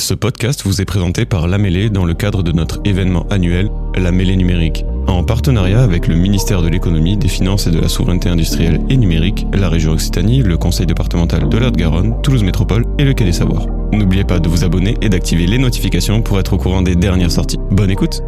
[0.00, 3.70] Ce podcast vous est présenté par La Mêlée dans le cadre de notre événement annuel,
[3.94, 4.86] La Mêlée numérique.
[5.06, 8.96] En partenariat avec le ministère de l'économie, des finances et de la souveraineté industrielle et
[8.96, 13.26] numérique, la région Occitanie, le conseil départemental de la garonne Toulouse Métropole et le Quai
[13.26, 13.66] des Savoirs.
[13.92, 17.30] N'oubliez pas de vous abonner et d'activer les notifications pour être au courant des dernières
[17.30, 17.58] sorties.
[17.70, 18.22] Bonne écoute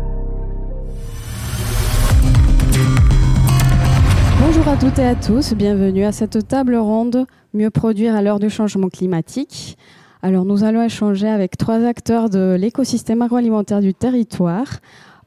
[4.44, 8.40] Bonjour à toutes et à tous, bienvenue à cette table ronde Mieux produire à l'heure
[8.40, 9.78] du changement climatique.
[10.24, 14.78] Alors nous allons échanger avec trois acteurs de l'écosystème agroalimentaire du territoire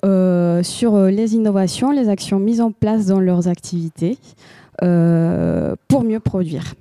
[0.05, 4.17] euh, sur euh, les innovations, les actions mises en place dans leurs activités
[4.83, 6.75] euh, pour mieux produire.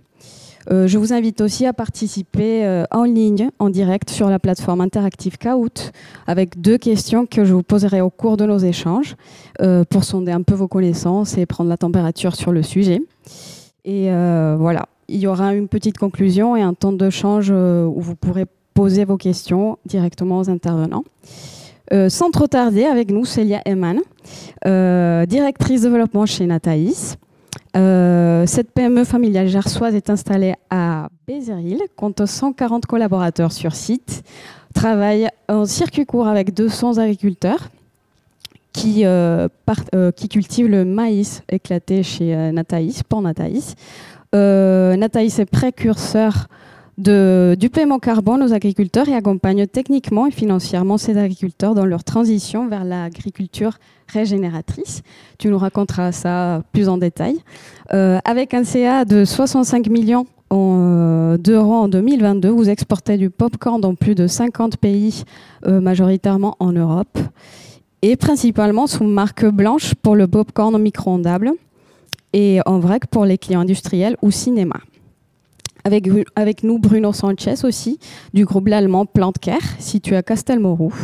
[0.71, 5.91] je vous invite aussi à participer en ligne, en direct, sur la plateforme interactive Kahoot,
[6.29, 9.17] avec deux questions que je vous poserai au cours de nos échanges
[9.91, 13.03] pour sonder un peu vos connaissances et prendre la température sur le sujet.
[13.85, 14.09] Et
[14.57, 18.47] voilà, il y aura une petite conclusion et un temps de change où vous pourrez
[18.75, 21.05] poser vos questions directement aux intervenants.
[21.93, 24.01] Euh, sans trop tarder, avec nous, Célia Eman,
[24.67, 27.17] euh, directrice développement chez Nataïs.
[27.77, 34.23] Euh, cette PME familiale gersoise est installée à Bézéril, compte 140 collaborateurs sur site,
[34.75, 37.71] travaille en circuit court avec 200 agriculteurs
[38.73, 39.05] qui,
[40.17, 43.77] qui cultivent le maïs éclaté chez Nataïs, pour Nataïs.
[44.35, 46.49] Nataïs est précurseur
[46.97, 52.69] du paiement carbone aux agriculteurs et accompagne techniquement et financièrement ces agriculteurs dans leur transition
[52.69, 55.03] vers l'agriculture régénératrice.
[55.39, 57.39] Tu nous raconteras ça plus en détail.
[57.93, 63.81] Euh, avec un CA de 65 millions euh, d'euros en 2022, vous exportez du popcorn
[63.81, 65.25] dans plus de 50 pays,
[65.67, 67.19] euh, majoritairement en Europe,
[68.03, 71.53] et principalement sous marque blanche pour le popcorn micro-ondable
[72.35, 74.77] et en vrac pour les clients industriels ou cinéma.
[75.85, 77.99] Avec, nous, Bruno Sanchez aussi,
[78.33, 80.95] du groupe l'allemand Plantcare, situé à Castelmourou.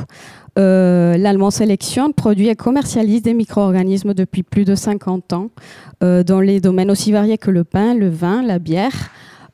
[0.58, 5.50] Euh, L'allemand sélectionne, produit et commercialise des micro-organismes depuis plus de 50 ans
[6.02, 9.10] euh, dans les domaines aussi variés que le pain, le vin, la bière,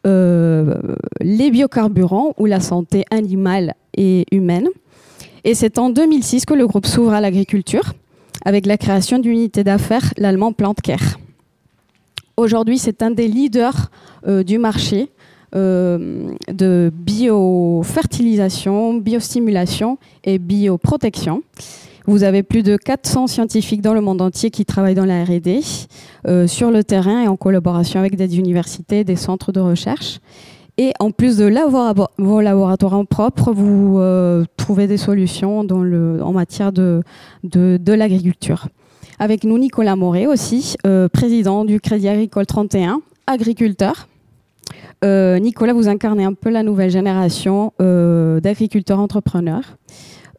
[0.07, 0.77] euh,
[1.21, 4.69] les biocarburants ou la santé animale et humaine.
[5.43, 7.95] Et c'est en 2006 que le groupe s'ouvre à l'agriculture
[8.45, 11.19] avec la création d'unités d'affaires, l'allemand Plantcare.
[12.37, 13.91] Aujourd'hui, c'est un des leaders
[14.45, 15.11] du marché
[15.55, 21.43] euh, de biofertilisation, biostimulation et bioprotection.
[22.07, 25.61] Vous avez plus de 400 scientifiques dans le monde entier qui travaillent dans la R&D
[26.27, 30.19] euh, sur le terrain et en collaboration avec des universités, des centres de recherche.
[30.79, 31.49] Et en plus de
[32.19, 37.03] vos laboratoires en propre, vous euh, trouvez des solutions en matière de
[37.45, 38.67] l'agriculture.
[39.19, 40.77] Avec nous, Nicolas Moret aussi,
[41.13, 44.07] président du Crédit Agricole 31, agriculteur,
[45.05, 49.77] euh, Nicolas, vous incarnez un peu la nouvelle génération euh, d'agriculteurs entrepreneurs.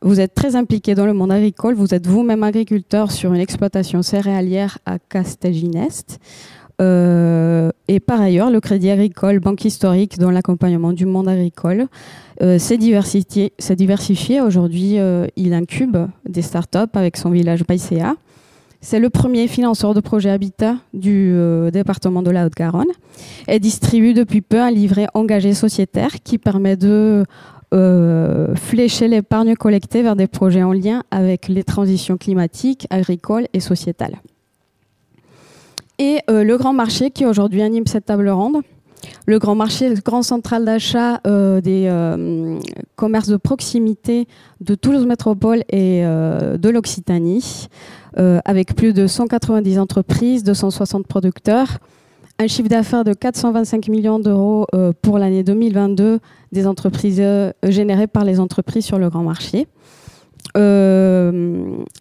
[0.02, 1.74] Vous êtes très impliqué dans le monde agricole.
[1.76, 6.20] Vous êtes vous-même agriculteur sur une exploitation céréalière à Castelginest.
[6.80, 11.88] Euh, et par ailleurs, le Crédit Agricole, banque historique dans l'accompagnement du monde agricole,
[12.40, 14.42] s'est diversifié.
[14.42, 14.98] Aujourd'hui,
[15.36, 15.98] il incube
[16.30, 18.14] des startups avec son village Baïséa.
[18.90, 22.88] C'est le premier financeur de projet Habitat du euh, département de la Haute-Garonne
[23.50, 27.26] et distribue depuis peu un livret engagé sociétaire qui permet de
[27.74, 33.59] euh, flécher l'épargne collectée vers des projets en lien avec les transitions climatiques, agricoles et
[33.59, 34.22] sociétales.
[36.00, 38.62] Et euh, le grand marché qui aujourd'hui anime cette table ronde,
[39.26, 41.92] le grand marché, le grand central d'achat des
[42.96, 44.28] commerces de proximité
[44.62, 47.68] de Toulouse Métropole et de l'Occitanie,
[48.17, 51.79] avec plus de 190 entreprises, 260 producteurs,
[52.39, 56.19] un chiffre d'affaires de 425 millions d'euros euh, pour l'année 2022
[56.51, 59.67] des entreprises euh, générées par les entreprises sur le grand marché.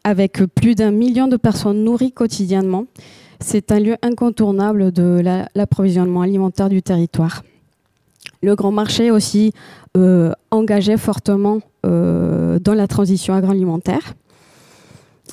[0.04, 2.86] avec plus d'un million de personnes nourries quotidiennement.
[3.40, 5.22] C'est un lieu incontournable de
[5.54, 7.42] l'approvisionnement alimentaire du territoire.
[8.42, 9.52] Le grand marché aussi
[10.50, 14.14] engagé fortement dans la transition agroalimentaire.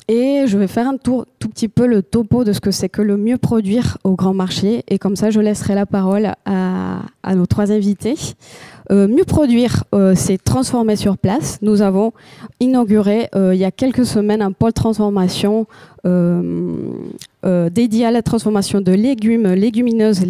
[0.06, 2.90] Et je vais faire un tour tout petit peu le topo de ce que c'est
[2.90, 4.84] que le mieux produire au grand marché.
[4.88, 7.00] Et comme ça, je laisserai la parole à,
[7.34, 8.16] nos trois invités.
[8.90, 11.58] Euh, mieux produire, euh, c'est transformer sur place.
[11.62, 12.12] Nous avons
[12.60, 15.66] inauguré euh, il y a quelques semaines un pôle transformation
[17.42, 20.22] dédié à la transformation de légumes, légumineuses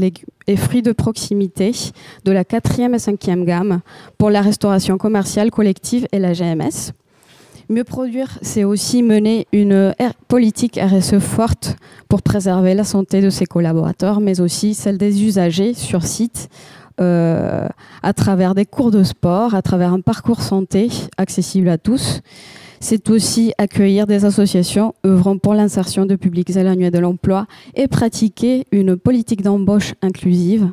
[0.46, 1.72] et fruits de proximité
[2.24, 3.80] de la quatrième et cinquième gamme
[4.16, 6.92] pour la restauration commerciale collective et la GMS.
[7.74, 9.96] Mieux produire, c'est aussi mener une
[10.28, 11.74] politique RSE forte
[12.08, 16.48] pour préserver la santé de ses collaborateurs, mais aussi celle des usagers sur site,
[16.98, 22.20] à travers des cours de sport, à travers un parcours santé accessible à tous.
[22.78, 28.66] C'est aussi accueillir des associations œuvrant pour l'insertion de publics éloignés de l'emploi et pratiquer
[28.70, 30.70] une politique d'embauche inclusive.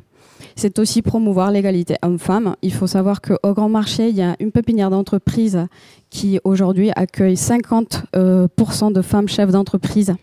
[0.56, 2.56] C'est aussi promouvoir l'égalité homme-femme.
[2.62, 5.66] Il faut savoir qu'au Grand Marché, il y a une pépinière d'entreprise
[6.10, 8.48] qui aujourd'hui accueille 50% euh,
[8.92, 10.14] de femmes chefs d'entreprise.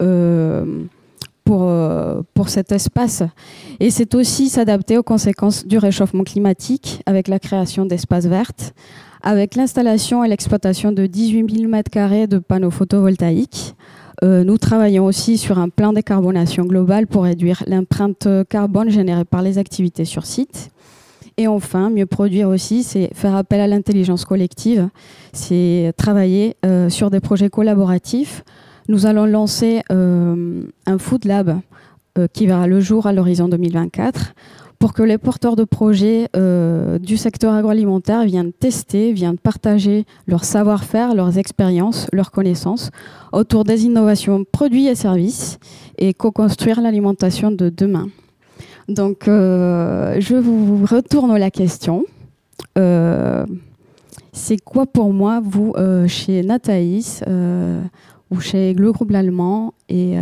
[0.00, 0.64] Euh,
[1.44, 3.22] pour, euh, pour cet espace.
[3.80, 8.52] Et c'est aussi s'adapter aux conséquences du réchauffement climatique avec la création d'espaces verts,
[9.22, 13.74] avec l'installation et l'exploitation de 18 000 m2 de panneaux photovoltaïques.
[14.22, 19.42] Euh, nous travaillons aussi sur un plan décarbonation global pour réduire l'empreinte carbone générée par
[19.42, 20.70] les activités sur site.
[21.38, 24.88] Et enfin, mieux produire aussi, c'est faire appel à l'intelligence collective,
[25.32, 28.44] c'est travailler euh, sur des projets collaboratifs.
[28.88, 31.58] Nous allons lancer euh, un Food Lab
[32.34, 34.34] qui verra le jour à l'horizon 2024
[34.82, 40.42] pour que les porteurs de projets euh, du secteur agroalimentaire viennent tester, viennent partager leur
[40.42, 42.90] savoir-faire, leurs expériences, leurs connaissances
[43.30, 45.60] autour des innovations produits et services
[45.98, 48.08] et co-construire l'alimentation de demain.
[48.88, 52.04] Donc, euh, je vous retourne la question.
[52.76, 53.46] Euh,
[54.32, 55.74] c'est quoi pour moi, vous,
[56.08, 57.22] chez Nathaïs
[58.32, 60.16] ou chez le groupe L'Allemand et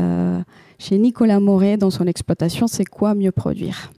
[0.78, 3.90] chez Nicolas Moret dans son exploitation, c'est quoi mieux produire?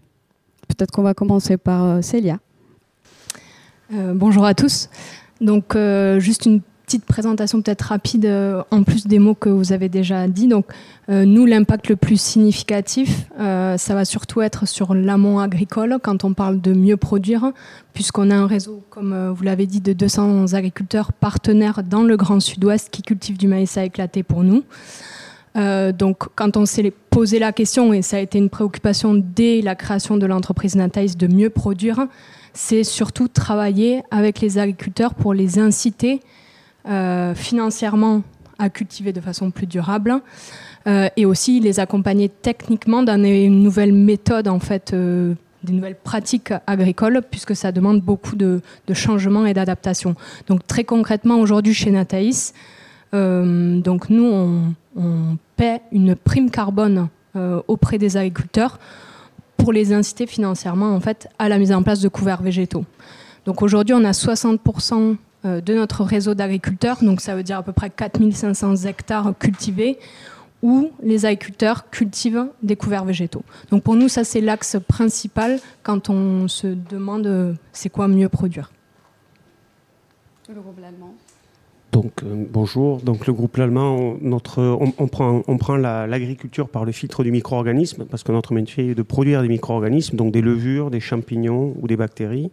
[0.76, 2.38] Peut-être qu'on va commencer par euh, Célia.
[3.92, 4.88] Euh, bonjour à tous.
[5.40, 8.26] Donc, euh, juste une petite présentation peut-être rapide
[8.70, 10.46] en plus des mots que vous avez déjà dit.
[10.46, 10.66] Donc,
[11.08, 16.60] nous, l'impact le plus significatif, ça va surtout être sur l'amont agricole quand on parle
[16.60, 17.52] de mieux produire,
[17.94, 22.40] puisqu'on a un réseau, comme vous l'avez dit, de 200 agriculteurs partenaires dans le Grand
[22.40, 24.64] Sud-Ouest qui cultivent du maïs à éclater pour nous.
[25.54, 29.74] Donc, quand on s'est posé la question, et ça a été une préoccupation dès la
[29.74, 32.06] création de l'entreprise Natais de mieux produire,
[32.54, 36.20] c'est surtout travailler avec les agriculteurs pour les inciter
[36.88, 38.22] euh, financièrement
[38.58, 40.20] à cultiver de façon plus durable
[40.86, 46.52] euh, et aussi les accompagner techniquement dans des nouvelles méthodes, en fait, des nouvelles pratiques
[46.66, 50.14] agricoles, puisque ça demande beaucoup de, de changements et d'adaptation.
[50.46, 52.54] Donc, très concrètement, aujourd'hui, chez Nataïs,
[53.12, 58.78] donc nous, on, paie une prime carbone euh, auprès des agriculteurs
[59.56, 62.84] pour les inciter financièrement en fait, à la mise en place de couverts végétaux.
[63.44, 67.62] Donc aujourd'hui, on a 60% euh, de notre réseau d'agriculteurs, donc ça veut dire à
[67.62, 69.98] peu près 4500 hectares cultivés,
[70.62, 73.42] où les agriculteurs cultivent des couverts végétaux.
[73.70, 78.28] Donc pour nous, ça c'est l'axe principal quand on se demande euh, c'est quoi mieux
[78.28, 78.70] produire.
[80.48, 80.56] Le.
[81.92, 83.00] Donc euh, bonjour.
[83.02, 84.60] Donc le groupe allemand, notre,
[84.98, 88.94] on, prend, on prend l'agriculture par le filtre du micro-organisme parce que notre métier est
[88.94, 92.50] de produire des micro-organismes, donc des levures, des champignons ou des bactéries.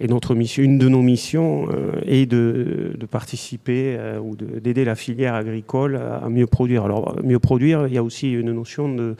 [0.00, 4.94] Et notre mission, une de nos missions euh, est de, participer euh, ou d'aider la
[4.94, 6.84] filière agricole à, mieux produire.
[6.84, 9.16] Alors, mieux produire, il y a aussi une notion de,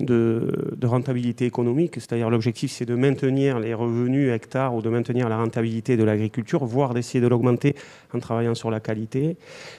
[0.00, 5.36] de, rentabilité économique, c'est-à-dire l'objectif, c'est de maintenir les revenus hectares ou de maintenir la
[5.36, 7.74] rentabilité de l'agriculture, voire d'essayer de l'augmenter
[8.14, 9.36] en travaillant sur la qualité,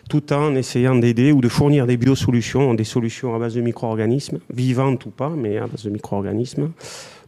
[0.10, 4.40] tout en essayant d'aider ou de fournir des biosolutions, des solutions à base de micro-organismes,
[4.54, 6.72] vivantes ou pas, mais à base de micro-organismes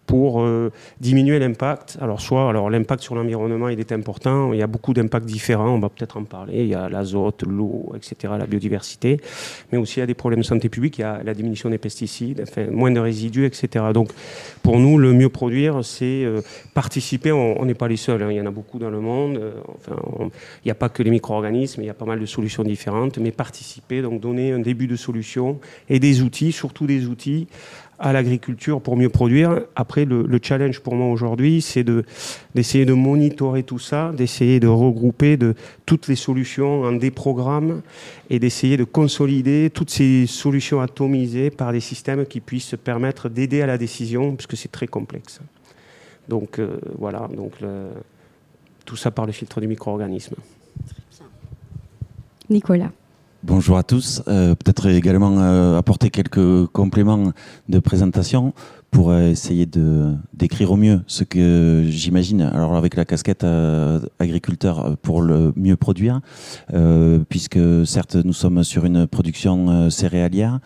[0.08, 0.72] pour euh,
[1.02, 1.98] diminuer l'impact.
[2.02, 4.54] Alors, soit alors l'impact sur l'environnement, il est important.
[4.54, 5.70] Il y a beaucoup d'impacts différents.
[5.70, 6.62] On va peut-être en parler.
[6.64, 9.20] Il y a l'azote, l'eau, etc., la biodiversité.
[9.72, 10.98] Mais aussi, il y a des problèmes de santé publique.
[10.98, 13.86] Il y a la diminution des pesticides, enfin, moins de résidus, etc.
[13.94, 14.10] Donc,
[14.64, 16.42] pour nous, le mieux produire, c'est euh,
[16.74, 17.34] participer.
[17.34, 18.24] On n'est pas les seuls.
[18.24, 18.32] Hein.
[18.32, 19.38] Il y en a beaucoup dans le monde.
[19.38, 20.02] Euh, enfin,
[20.64, 21.82] il n'y a pas que les micro-organismes.
[21.82, 23.18] Il y a pas mal de solutions différentes.
[23.18, 25.60] Mais participer, donc donner un début de solution
[25.90, 27.48] et des outils, surtout des outils
[28.00, 29.62] à l'agriculture pour mieux produire.
[29.76, 31.84] Après, le, challenge pour moi aujourd'hui, c'est
[32.54, 35.38] d'essayer de, monitorer tout ça, d'essayer de regrouper
[35.86, 37.82] toutes les solutions en des programmes
[38.30, 43.62] et d'essayer de consolider toutes ces solutions atomisées par des systèmes qui puissent permettre d'aider
[43.62, 45.40] à la décision, puisque c'est très complexe.
[46.28, 47.54] Donc euh, voilà, donc
[48.86, 50.36] tout ça par le filtre du micro-organisme.
[52.50, 52.92] Nicolas.
[53.44, 54.24] Bonjour à tous.
[54.28, 57.34] Euh, peut-être également euh, apporter quelques compléments
[57.70, 58.54] de présentation
[58.90, 62.42] pour euh, essayer de décrire au mieux ce que j'imagine.
[62.42, 63.46] Alors avec la casquette
[64.18, 66.22] agriculteur pour le mieux produire,
[67.30, 70.60] puisque certes nous sommes sur une production céréalière,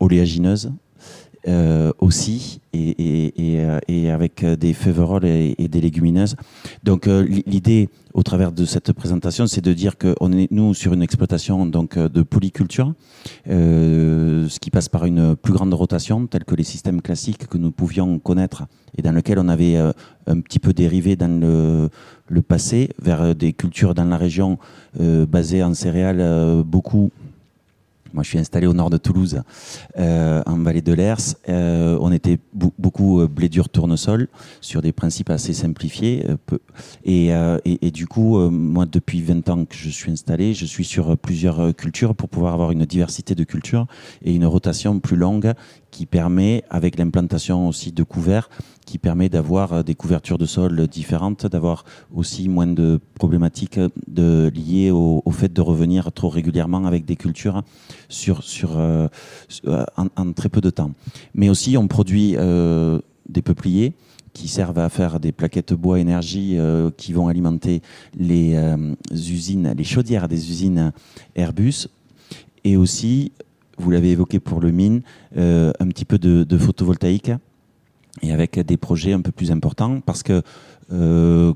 [0.00, 0.72] oléagineuse,
[1.48, 3.32] euh, aussi, et,
[3.88, 6.36] et, avec des féveroles et, des légumineuses.
[6.84, 11.02] Donc l'idée, au travers de cette présentation, c'est de dire qu'on est, nous, sur une
[11.02, 12.92] exploitation donc, de polyculture,
[13.46, 17.70] ce qui passe par une plus grande rotation, telle que les systèmes classiques que nous
[17.70, 18.64] pouvions connaître
[18.96, 21.88] et dans lequel on avait un petit peu dérivé dans
[22.28, 24.58] le passé vers des cultures dans la région
[24.98, 27.10] basées en céréales beaucoup
[28.12, 29.42] moi, je suis installé au nord de Toulouse,
[29.98, 31.34] euh, en vallée de l'Ers.
[31.48, 34.28] Euh, on était beaucoup euh, blé dur tournesol,
[34.60, 36.24] sur des principes assez simplifiés.
[37.04, 37.30] Et,
[37.64, 41.74] et, du coup, moi, depuis 20 ans que je suis installé, je suis sur plusieurs
[41.74, 43.86] cultures pour pouvoir avoir une diversité de cultures
[44.22, 45.52] et une rotation plus longue
[45.90, 48.48] qui permet, avec l'implantation aussi de couverts,
[48.88, 53.78] qui permet d'avoir euh, des couvertures de sol différentes, d'avoir aussi moins de problématiques
[54.16, 57.62] liées au, fait de revenir trop régulièrement avec des cultures
[58.08, 59.08] sur, sur, euh,
[59.96, 60.92] en, très peu de temps.
[61.34, 63.92] Mais aussi, on produit euh, des peupliers
[64.32, 66.56] qui servent à faire des plaquettes bois énergie
[66.96, 67.82] qui vont alimenter
[68.16, 68.56] les
[69.12, 70.92] usines, les chaudières des usines
[71.34, 71.88] Airbus.
[72.62, 73.32] Et aussi,
[73.78, 75.02] vous l'avez évoqué pour le mine,
[75.36, 77.32] euh, un petit peu de, photovoltaïque
[78.22, 80.42] et avec des projets un peu plus importants parce que
[80.92, 81.52] euh,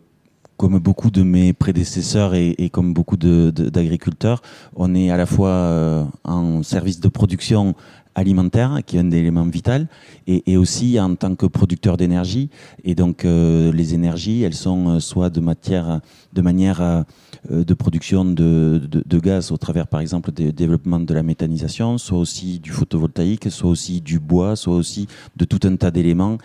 [0.57, 4.43] comme beaucoup de mes prédécesseurs et, comme beaucoup d'agriculteurs,
[4.77, 7.75] on est à la fois euh, en service de production
[8.15, 9.89] alimentaire, qui est un élément vital,
[10.29, 12.51] et, aussi en tant que producteur d'énergie.
[12.85, 16.01] Et donc, les énergies, elles sont soit de matière,
[16.35, 17.05] de manière
[17.51, 22.61] de production de, gaz au travers, par exemple, des développements de la méthanisation, soit aussi
[22.61, 26.39] du photovoltaïque, soit aussi du bois, soit aussi de tout un tas d'éléments,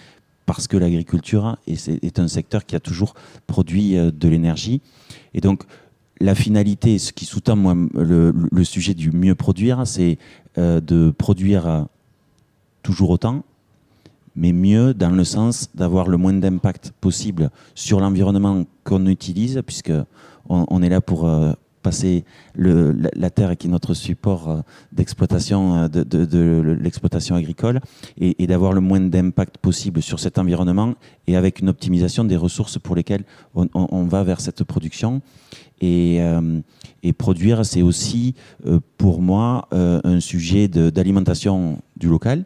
[0.48, 3.13] parce que l'agriculture est, un secteur qui a toujours
[3.46, 4.82] produit euh, de l'énergie.
[5.34, 5.63] Et donc,
[6.20, 7.56] la finalité, ce qui sous-tend
[7.94, 10.18] le, sujet du mieux produire, c'est
[10.58, 11.86] euh, de produire
[12.82, 13.44] toujours autant,
[14.36, 19.92] mais mieux dans le sens d'avoir le moins d'impact possible sur l'environnement qu'on utilise, puisque
[20.50, 22.25] on, est là pour euh, passer
[22.56, 24.60] la, terre qui est notre support euh,
[24.92, 27.80] d'exploitation euh, de, l'exploitation agricole
[28.18, 30.96] et, d'avoir le moins d'impact possible sur cet environnement
[31.27, 33.24] et avec une optimisation des ressources pour lesquelles
[33.54, 35.22] on, va vers cette production.
[35.82, 36.22] Et,
[37.18, 38.36] produire, c'est aussi
[38.98, 42.44] pour moi un sujet d'alimentation du local,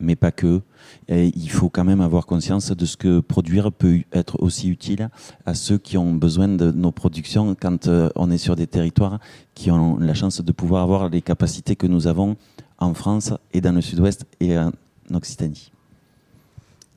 [0.00, 0.60] mais pas que
[1.08, 5.10] il faut quand même avoir conscience de ce que produire peut être aussi utile
[5.44, 9.18] à ceux qui ont besoin de nos productions quand euh, on est sur des territoires
[9.54, 12.36] qui ont la chance de pouvoir avoir les capacités que nous avons
[12.78, 14.72] en France et dans le sud-ouest et en
[15.14, 15.70] Occitanie.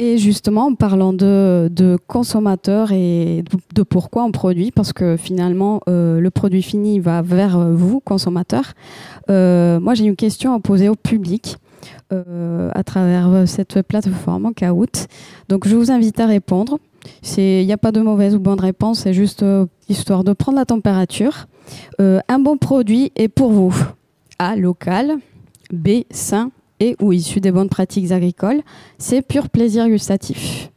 [0.01, 3.43] Et justement, en parlant de, consommateurs et
[3.75, 8.73] de, pourquoi on produit, parce que finalement, euh, le produit fini va vers vous, consommateurs,
[9.29, 11.57] euh, moi j'ai une question à poser au public.
[12.11, 15.05] Euh, à travers euh, cette plateforme en Kahoot.
[15.47, 16.79] Donc je vous invite à répondre.
[17.37, 20.57] Il n'y a pas de mauvaise ou bonne réponse, c'est juste euh, histoire de prendre
[20.57, 21.47] la température.
[21.99, 23.75] un bon produit est pour vous
[24.39, 24.55] A.
[24.55, 25.17] Local.
[25.71, 26.01] B.
[26.09, 28.61] Sain et ou issu des bonnes pratiques agricoles.
[28.97, 30.71] C'est pur plaisir gustatif.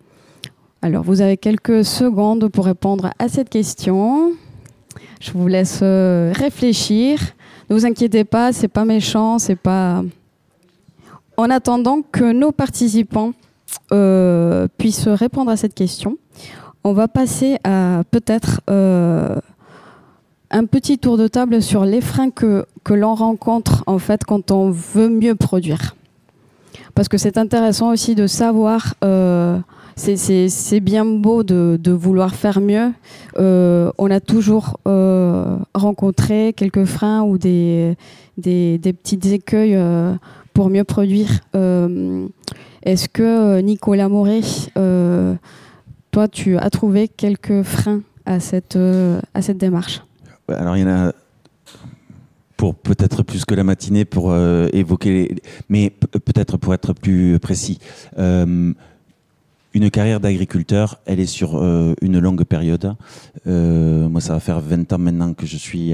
[0.83, 4.33] Alors vous avez quelques secondes pour répondre à cette question.
[5.19, 7.21] Je vous laisse réfléchir.
[7.71, 10.03] Ne vous inquiétez pas, c'est pas méchant, c'est pas
[11.37, 13.33] en attendant que nos participants
[13.93, 16.19] euh, puissent répondre à cette question,
[16.85, 19.37] on va passer à peut-être euh,
[20.51, 24.71] un petit tour de table sur les freins que, l'on rencontre en fait quand on
[24.71, 25.97] veut mieux produire.
[26.95, 29.59] Parce que c'est intéressant aussi de savoir, euh,
[29.97, 32.93] c'est bien beau de, vouloir faire mieux.
[33.37, 34.77] on a toujours
[35.75, 37.97] rencontré quelques freins ou des
[38.37, 39.79] petits écueils
[40.53, 41.29] pour mieux produire.
[41.55, 42.27] Euh,
[42.83, 44.41] est-ce que euh, Nicolas Moret,
[44.77, 45.35] euh,
[46.11, 50.03] toi, tu as trouvé quelques freins à cette, à cette démarche?
[50.49, 51.13] Alors, il y en a
[52.57, 54.37] pour peut-être plus que la matinée pour
[54.73, 55.35] évoquer,
[55.69, 57.81] mais peut-être pour être plus précis.
[58.17, 58.75] une
[59.91, 61.61] carrière d'agriculteur, elle est sur
[62.01, 62.95] une longue période.
[63.47, 65.93] moi, ça va faire 20 ans maintenant que je suis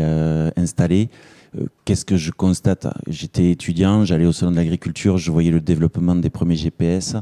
[0.57, 1.09] installé.
[1.57, 2.87] Euh, qu'est-ce que je constate?
[3.07, 7.17] J'étais étudiant, j'allais au salon de l'agriculture, je voyais le développement des premiers GPS.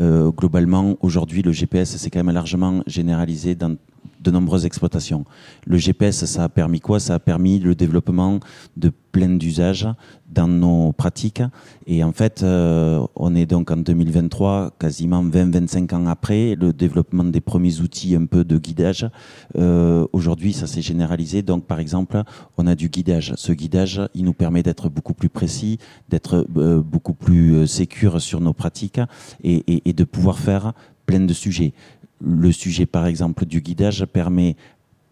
[0.00, 3.76] Euh, globalement, aujourd'hui, le GPS s'est quand même largement généralisé dans
[4.20, 5.24] de nombreuses exploitations.
[5.66, 7.00] Le GPS, ça a permis quoi?
[7.00, 8.40] Ça a permis le développement
[8.76, 9.88] de plein d'usages
[10.28, 11.42] dans nos pratiques.
[11.86, 17.24] Et en fait, euh, on est donc en 2023, quasiment 20-25 ans après, le développement
[17.24, 19.08] des premiers outils un peu de guidage.
[19.56, 21.42] Euh, aujourd'hui, ça s'est généralisé.
[21.42, 22.22] Donc, par exemple,
[22.58, 23.32] on a du guidage.
[23.36, 25.78] Ce guidage, il nous permet d'être beaucoup plus précis,
[26.08, 29.00] d'être euh, beaucoup plus sécure sur nos pratiques
[29.42, 30.72] et, et de pouvoir faire
[31.08, 31.72] plein de sujets.
[32.20, 34.56] Le sujet, par exemple, du guidage permet,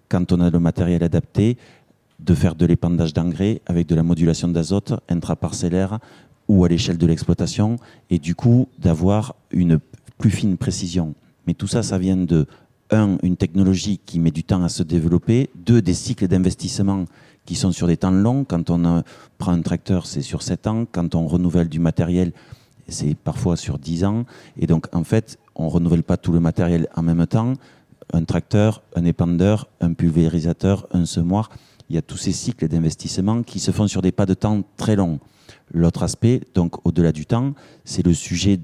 [0.08, 1.56] quand on a le matériel adapté,
[2.18, 5.98] de faire de l'épandage d'engrais avec de la modulation d'azote intraparcellaire
[6.48, 7.76] ou à l'échelle de l'exploitation,
[8.08, 9.80] et du coup d'avoir une
[10.18, 11.14] plus fine précision.
[11.46, 12.46] Mais tout ça, ça vient de,
[12.90, 17.04] un, une technologie qui met du temps à se développer, deux, des cycles d'investissement
[17.44, 18.44] qui sont sur des temps longs.
[18.44, 19.02] Quand on
[19.38, 20.86] prend un tracteur, c'est sur 7 ans.
[20.90, 22.32] Quand on renouvelle du matériel,
[22.88, 24.24] c'est parfois sur 10 ans.
[24.58, 27.54] Et donc, en fait, on renouvelle pas tout le matériel en même temps.
[28.12, 31.50] Un tracteur, un épandeur, un pulvérisateur, un semoir.
[31.88, 34.62] Il y a tous ces cycles d'investissement qui se font sur des pas de temps
[34.76, 35.18] très longs.
[35.72, 38.60] L'autre aspect, donc au-delà du temps, c'est le sujet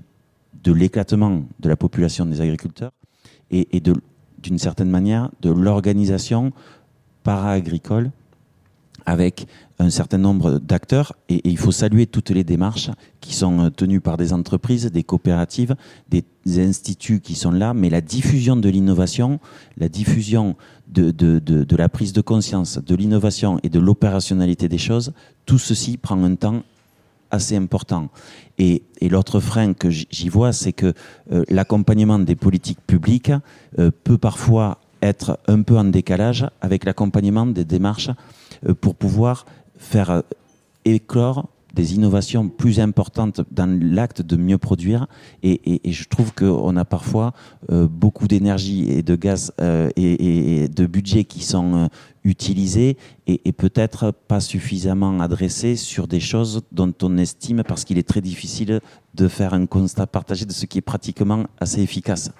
[0.62, 2.92] de l'éclatement de la population des agriculteurs
[3.50, 3.82] et, et
[4.38, 6.52] d'une certaine manière de l'organisation
[7.22, 8.10] para-agricole
[9.06, 9.46] avec
[9.78, 12.90] un certain nombre d'acteurs et, il faut saluer toutes les démarches
[13.20, 15.74] qui sont euh, tenues par des entreprises, des coopératives,
[16.08, 19.40] des instituts qui sont là, mais la diffusion de l'innovation,
[19.76, 20.56] la diffusion
[20.88, 25.12] de, la prise de conscience, de l'innovation et de l'opérationnalité des choses,
[25.46, 26.62] tout ceci prend un temps
[27.30, 28.08] assez important.
[28.58, 30.92] Et, l'autre frein que j'y vois, c'est que
[31.32, 33.32] euh, l'accompagnement des politiques publiques
[33.78, 38.10] euh, peut parfois être un peu en décalage avec l'accompagnement des démarches
[38.80, 40.20] pour pouvoir faire euh,
[40.84, 45.06] éclore des innovations plus importantes dans l'acte de mieux produire.
[45.42, 47.32] Et, je trouve qu'on a parfois
[47.70, 49.54] euh, beaucoup d'énergie et de gaz
[49.96, 51.88] et, de budget qui sont
[52.24, 58.06] utilisés et, peut-être pas suffisamment adressés sur des choses dont on estime, parce qu'il est
[58.06, 58.80] très difficile
[59.14, 62.30] de faire un constat partagé de ce qui est pratiquement assez efficace.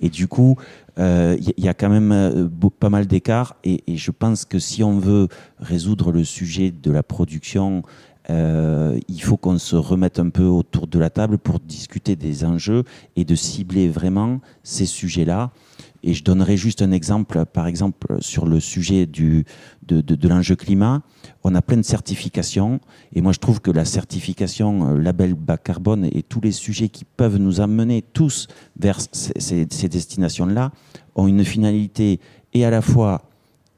[0.00, 0.56] Et du coup,
[0.96, 4.82] il euh, y, a quand même euh, pas mal d'écarts et, je pense que si
[4.82, 5.28] on veut
[5.58, 7.82] résoudre le sujet de la production,
[8.28, 12.44] euh, il faut qu'on se remette un peu autour de la table pour discuter des
[12.44, 12.84] enjeux
[13.16, 15.50] et de cibler vraiment ces sujets-là.
[16.02, 19.44] Et je donnerai juste un exemple, par exemple, sur le sujet du,
[19.86, 21.02] de, l'enjeu climat.
[21.42, 22.80] On a plein de certifications.
[23.14, 26.88] Et moi, je trouve que la certification euh, label bas carbone et tous les sujets
[26.88, 28.46] qui peuvent nous amener tous
[28.78, 30.72] vers ces, ces destinations-là
[31.14, 32.20] ont une finalité
[32.52, 33.22] et à la fois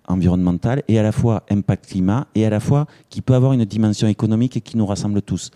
[0.08, 3.64] environnementale et à la fois impact climat et à la fois qui peut avoir une
[3.64, 5.50] dimension économique qui nous rassemble tous.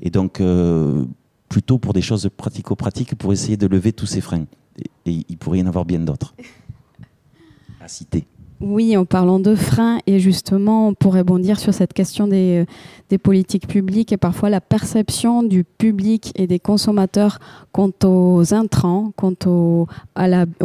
[0.00, 1.04] Et donc, euh,
[1.48, 4.46] plutôt pour des choses pratico-pratiques pour essayer de lever tous ces freins
[5.06, 6.34] et il pourrait y en avoir bien d'autres
[7.80, 8.26] à citer.
[8.60, 12.72] Oui, en parlant de freins, et justement, on pourrait bondir sur cette question des, euh,
[13.08, 17.38] des, politiques publiques et parfois la perception du public et des consommateurs
[17.70, 19.86] quant aux intrants, quant au,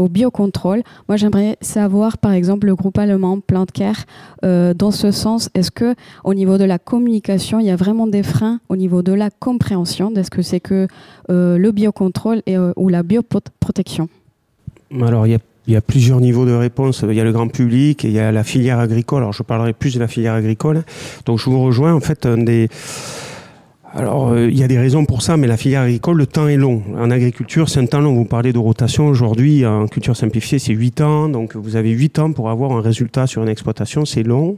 [0.09, 0.81] biocontrôle.
[1.07, 4.05] Moi, j'aimerais savoir, par exemple, le groupe allemand PlantCare,
[4.43, 8.07] euh, dans ce sens, est-ce que au niveau de la communication, il y a vraiment
[8.07, 10.09] des freins au niveau de la compréhension?
[10.09, 10.87] De ce que c'est que
[11.29, 14.09] euh, le biocontrôle euh, ou la bioprotection?
[14.99, 17.05] Alors, il y a il y a plusieurs niveaux de réponse.
[17.07, 19.19] Il y a le grand public et il y a la filière agricole.
[19.19, 20.83] Alors, je parlerai plus de la filière agricole.
[21.25, 21.93] Donc, je vous rejoins.
[21.93, 22.67] En fait, un des.
[23.95, 26.47] Alors, euh, il y a des raisons pour ça, mais la filière agricole, le temps
[26.47, 26.81] est long.
[26.97, 28.13] En agriculture, c'est un temps long.
[28.15, 29.65] Vous parlez de rotation aujourd'hui.
[29.65, 31.29] En culture simplifiée, c'est 8 ans.
[31.29, 34.03] Donc, vous avez 8 ans pour avoir un résultat sur une exploitation.
[34.03, 34.57] C'est long.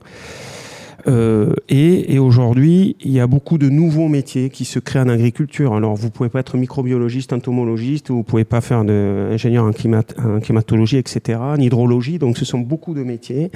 [1.07, 5.09] Euh, et, et aujourd'hui, il y a beaucoup de nouveaux métiers qui se créent en
[5.09, 5.73] agriculture.
[5.73, 10.39] Alors, vous pouvez pas être microbiologiste, entomologiste, ou vous pouvez pas faire d'ingénieur en, en
[10.39, 12.17] climatologie, etc., en hydrologie.
[12.17, 13.51] Donc, ce sont beaucoup de métiers.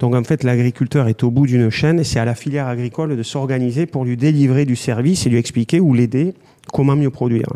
[0.00, 3.16] Donc, en fait, l'agriculteur est au bout d'une chaîne et c'est à la filière agricole
[3.16, 6.34] de s'organiser pour lui délivrer du service et lui expliquer ou l'aider
[6.72, 7.48] comment mieux produire.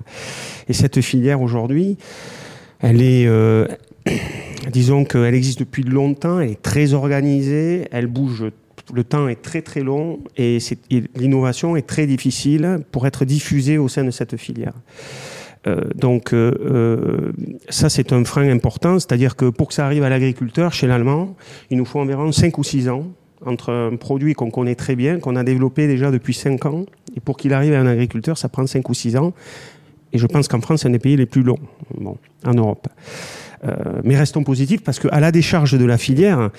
[0.68, 1.96] Et cette filière aujourd'hui,
[2.80, 3.66] elle est, euh,
[4.72, 8.46] disons qu'elle existe depuis longtemps, elle est très organisée, elle bouge
[8.92, 10.58] le temps est très très long et,
[11.14, 14.74] l'innovation est très difficile pour être diffusée au sein de cette filière.
[15.66, 17.32] Euh, donc euh, euh,
[17.68, 21.34] ça c'est un frein important, c'est-à-dire que pour que ça arrive à l'agriculteur chez l'allemand,
[21.70, 23.04] il nous faut environ 5 ou 6 ans
[23.44, 27.20] entre un produit qu'on connaît très bien, qu'on a développé déjà depuis 5 ans, et
[27.20, 29.34] pour qu'il arrive à un agriculteur, ça prend 5 ou 6 ans.
[30.12, 31.58] Et je pense qu'en France, c'est un des pays les plus longs
[31.98, 32.88] bon, en Europe.
[34.04, 36.50] Mais restons positifs parce qu'à la décharge de la filière,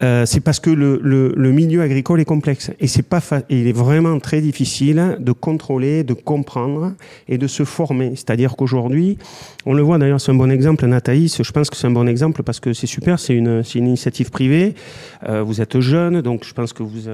[0.00, 3.72] c'est parce que le, le, le, milieu agricole est complexe et c'est pas il est
[3.72, 6.92] vraiment très difficile de contrôler, de comprendre
[7.28, 8.12] et de se former.
[8.14, 9.18] C'est-à-dire qu'aujourd'hui,
[9.66, 12.08] on le voit d'ailleurs, c'est un bon exemple, Nathalie, je pense que c'est un bon
[12.08, 14.74] exemple parce que c'est super, c'est une, une, initiative privée,
[15.26, 17.08] vous êtes jeune, donc je pense que vous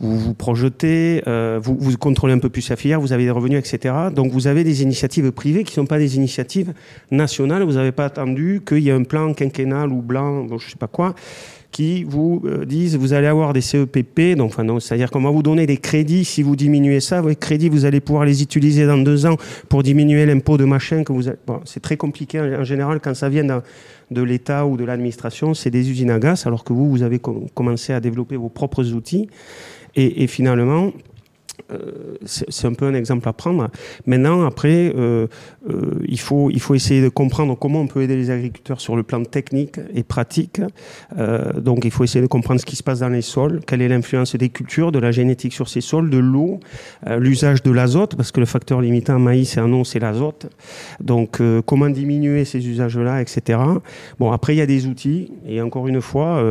[0.00, 3.58] vous, vous projetez, vous, vous contrôlez un peu plus la filière, vous avez des revenus,
[3.58, 3.94] etc.
[4.14, 6.72] Donc vous avez des initiatives privées qui ne sont pas des initiatives
[7.10, 7.62] nationales.
[7.62, 10.78] Vous n'avez pas attendu qu'il y un plan quinquennal ou blanc, bon, je ne sais
[10.78, 11.14] pas quoi,
[11.70, 15.42] qui vous euh, disent vous allez avoir des CEPP, donc, enfin, c'est-à-dire qu'on va vous
[15.42, 17.20] donner des crédits si vous diminuez ça.
[17.20, 19.36] Vos crédits, vous allez pouvoir les utiliser dans deux ans
[19.68, 21.24] pour diminuer l'impôt de machin que vous.
[21.46, 23.44] Bon, c'est très compliqué en général quand ça vient
[24.10, 27.20] de l'État ou de l'administration, c'est des usines à gaz, alors que vous, vous avez
[27.54, 29.28] commencé à développer vos propres outils.
[30.00, 30.92] Et, finalement,
[32.24, 33.68] c'est un peu un exemple à prendre.
[34.06, 35.26] Maintenant, après, euh,
[35.68, 38.96] euh, il, faut, il faut essayer de comprendre comment on peut aider les agriculteurs sur
[38.96, 40.60] le plan technique et pratique.
[41.56, 43.88] donc, il faut essayer de comprendre ce qui se passe dans les sols, quelle est
[43.88, 46.60] l'influence des cultures, de la génétique sur ces sols, de l'eau,
[47.18, 50.46] l'usage de l'azote, parce que le facteur limitant en maïs et en eau, c'est l'azote.
[51.00, 53.58] Donc, comment diminuer ces usages-là, etc.
[54.18, 56.42] Bon, après, il y a des outils, et encore une fois,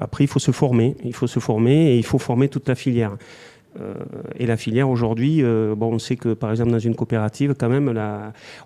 [0.00, 0.96] après, il faut se former.
[1.04, 3.16] Il faut se former et il faut former toute la filière.
[3.80, 3.94] Euh,
[4.38, 7.68] et la filière aujourd'hui, euh, bon, on sait que par exemple dans une coopérative, quand
[7.68, 7.88] même,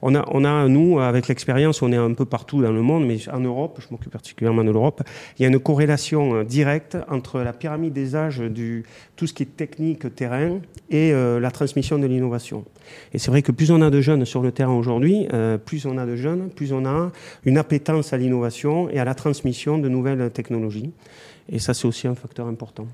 [0.03, 3.07] on, a, on a, nous, avec l'expérience, on est un peu partout dans le monde,
[3.07, 5.03] mais en Europe, je m'occupe particulièrement de l'Europe,
[5.39, 8.85] il y a une corrélation euh, directe entre la pyramide des âges du
[9.17, 12.65] tout ce qui est technique terrain et la transmission de l'innovation.
[13.13, 15.27] Et c'est vrai que plus on a de jeunes sur le terrain aujourd'hui,
[15.65, 17.11] plus on a de jeunes, plus on a
[17.45, 20.93] une appétence à l'innovation et à la transmission de nouvelles technologies.
[21.49, 22.87] Et ça, c'est aussi un facteur important.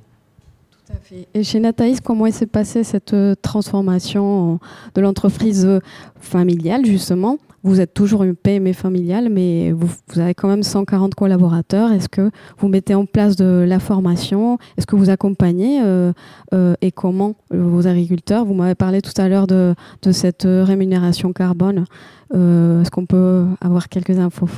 [1.35, 4.59] Et chez Nathalie, comment s'est passée cette euh, transformation
[4.95, 5.81] de l'entreprise euh,
[6.21, 7.39] familiale, justement?
[7.63, 9.89] Vous êtes toujours une PME familiale, mais vous,
[10.21, 11.91] avez quand même 140 collaborateurs.
[11.93, 14.59] Est-ce que vous mettez en place de la formation?
[14.77, 16.13] Est-ce que vous accompagnez euh,
[16.83, 18.45] Et comment vos agriculteurs?
[18.45, 21.87] Vous m'avez parlé tout à l'heure de, de, cette rémunération carbone.
[22.35, 24.51] Est-ce qu'on peut avoir quelques infos?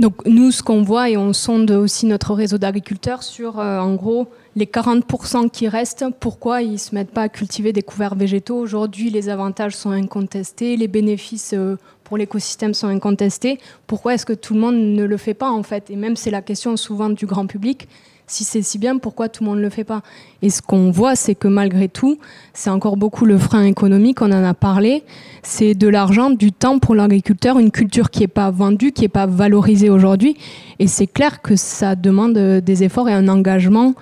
[0.00, 4.28] Donc nous, ce qu'on voit, et on sonde aussi notre réseau d'agriculteurs sur, en gros,
[4.54, 8.56] les 40% qui restent, pourquoi ils ne se mettent pas à cultiver des couverts végétaux
[8.56, 13.58] Aujourd'hui, les avantages sont incontestés, les bénéfices euh, pour l'écosystème sont incontestés.
[13.86, 15.88] Pourquoi est-ce que tout le monde ne le fait pas en fait?
[15.90, 17.88] Et même c'est la question souvent du grand public
[18.32, 20.00] si c'est si bien, pourquoi tout le monde ne le fait pas?
[20.40, 22.18] Et ce qu'on voit, c'est que malgré tout,
[22.54, 25.04] c'est encore beaucoup le frein économique, on en a parlé,
[25.42, 29.08] c'est de l'argent, du temps pour l'agriculteur, une culture qui n'est pas vendue, qui n'est
[29.08, 30.36] pas valorisée aujourd'hui.
[30.78, 33.94] Et c'est clair que ça demande euh, des efforts et un engagement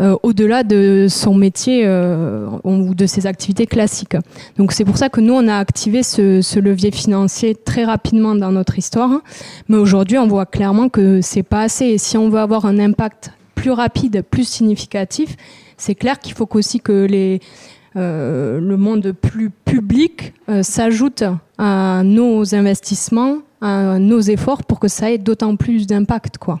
[0.00, 4.16] euh, au-delà de son métier euh, ou de ses activités classiques.
[4.58, 8.34] Donc c'est pour ça que nous, on a activé ce, ce levier financier très rapidement
[8.34, 9.20] dans notre histoire.
[9.68, 11.86] Mais aujourd'hui, on voit clairement que c'est pas assez.
[11.86, 13.30] Et si on veut avoir un impact
[13.66, 15.36] plus rapide, plus significatif,
[15.76, 17.40] c'est clair qu'il faut aussi que les,
[17.96, 21.24] euh, le monde plus public euh, s'ajoute
[21.58, 26.60] à nos investissements, à nos efforts pour que ça ait d'autant plus d'impact, quoi.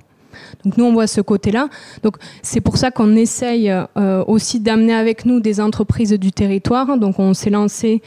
[0.64, 1.68] Donc nous, on voit ce côté-là.
[2.02, 6.98] Donc c'est pour ça qu'on essaye euh, aussi d'amener avec nous des entreprises du territoire.
[6.98, 8.02] Donc on s'est lancé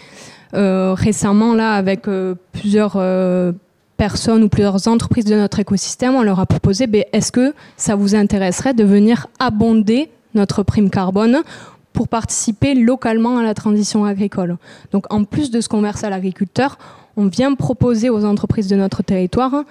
[0.51, 2.07] récemment là avec
[2.51, 2.97] plusieurs
[3.99, 7.95] personnes ou plusieurs entreprises de notre écosystème, on leur a proposé, ben, est-ce que ça
[7.95, 11.39] vous intéresserait de venir abonder notre prime carbone
[11.91, 14.57] pour participer localement à la transition agricole?
[14.93, 16.77] Donc en plus de ce qu'on verse à l'agriculteur,
[17.17, 19.65] on vient proposer aux entreprises de notre territoire,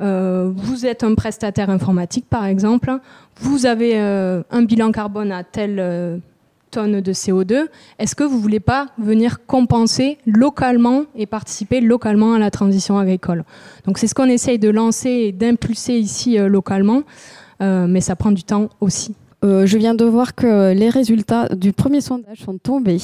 [0.00, 3.00] euh, vous êtes un prestataire informatique par exemple,
[3.40, 5.76] vous avez euh, un bilan carbone à tel...
[5.80, 6.18] Euh,
[6.82, 7.66] de CO2,
[7.98, 12.98] est-ce que vous ne voulez pas venir compenser localement et participer localement à la transition
[12.98, 13.44] agricole?
[13.86, 17.02] Donc c'est ce qu'on essaye de lancer et d'impulser ici euh, localement,
[17.62, 19.14] euh, mais ça prend du temps aussi.
[19.44, 23.00] Euh, je viens de voir que les résultats du premier sondage sont tombés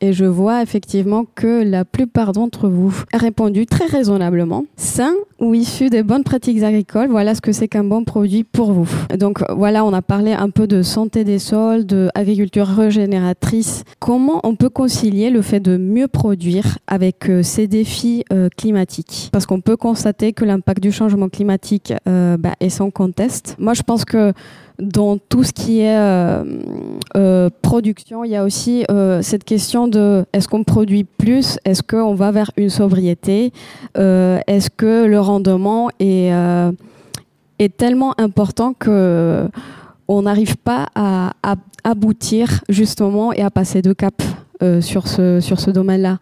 [0.00, 5.54] et je vois effectivement que la plupart d'entre vous a répondu très raisonnablement, sain ou
[5.54, 8.88] issu des bonnes pratiques agricoles, voilà ce que c'est qu'un bon produit pour vous.
[9.16, 13.84] Donc voilà, on a parlé un peu de santé des sols, d'agriculture régénératrice.
[14.00, 19.28] Comment on peut concilier le fait de mieux produire avec euh, ces défis euh, climatiques?
[19.32, 23.56] Parce qu'on peut constater que l'impact du changement climatique bah, est sans conteste.
[23.58, 24.32] Moi, je pense que
[24.78, 26.44] dans tout ce qui est euh,
[27.16, 31.82] euh, production, il y a aussi euh, cette question de est-ce qu'on produit plus, est-ce
[31.82, 33.52] qu'on va vers une sobriété,
[33.94, 36.32] est-ce que le rendement est,
[37.76, 39.48] tellement important que
[40.06, 41.32] on n'arrive pas à,
[41.84, 44.22] aboutir justement et à passer de cap
[44.80, 46.18] sur ce domaine-là?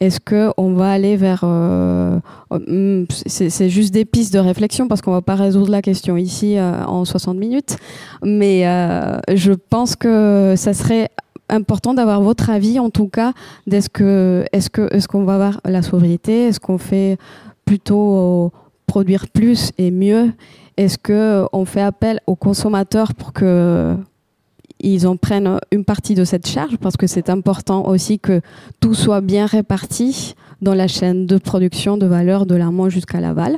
[0.00, 1.42] Est-ce qu'on va aller vers...
[1.44, 2.18] Euh,
[2.50, 6.16] hmm, c'est juste des pistes de réflexion parce qu'on ne va pas résoudre la question
[6.16, 7.76] ici euh, en 60 minutes,
[8.22, 8.62] mais
[9.34, 11.10] je pense que ça serait
[11.48, 13.32] important d'avoir votre avis en tout cas.
[13.70, 16.48] Est-ce qu'on est que, est qu'on va avoir la sobriété?
[16.48, 17.18] Est-ce qu'on fait
[17.64, 18.52] plutôt
[18.86, 20.32] produire plus et mieux?
[20.76, 23.96] Est-ce qu'on fait appel aux consommateurs pour que
[24.84, 28.40] ils en prennent une partie de cette charge parce que c'est important aussi que
[28.80, 33.56] tout soit bien réparti dans la chaîne de production de valeur de l'amont jusqu'à l'aval.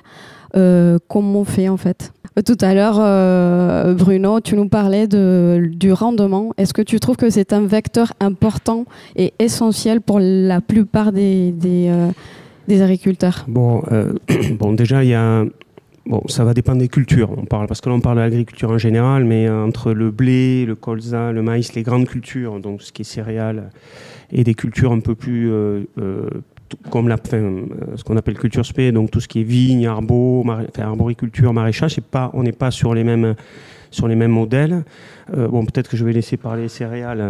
[0.56, 2.12] Euh, comment on fait en fait?
[2.44, 6.52] Tout à l'heure, euh, Bruno, tu nous parlais du rendement.
[6.58, 8.84] Est-ce que tu trouves que c'est un vecteur important
[9.16, 13.46] et essentiel pour la plupart des, des, euh, agriculteurs?
[13.48, 13.82] Bon,
[14.58, 15.44] bon, déjà, il y a
[16.06, 17.30] Bon, ça va dépendre des cultures.
[17.36, 20.64] On parle parce que là on parle de l'agriculture en général, mais entre le blé,
[20.64, 23.70] le colza, le maïs, les grandes cultures, donc ce qui est céréales,
[24.30, 26.30] et des cultures un peu plus euh, euh,
[26.90, 27.62] comme la, euh,
[27.96, 30.44] ce qu'on appelle culture spé, donc tout ce qui est vigne, arbo,
[30.78, 33.34] arboriculture, maraîchage, pas, on n'est pas sur les mêmes
[33.96, 34.85] sur les mêmes modèles.
[35.35, 37.24] bon, peut-être que je vais laisser parler les céréales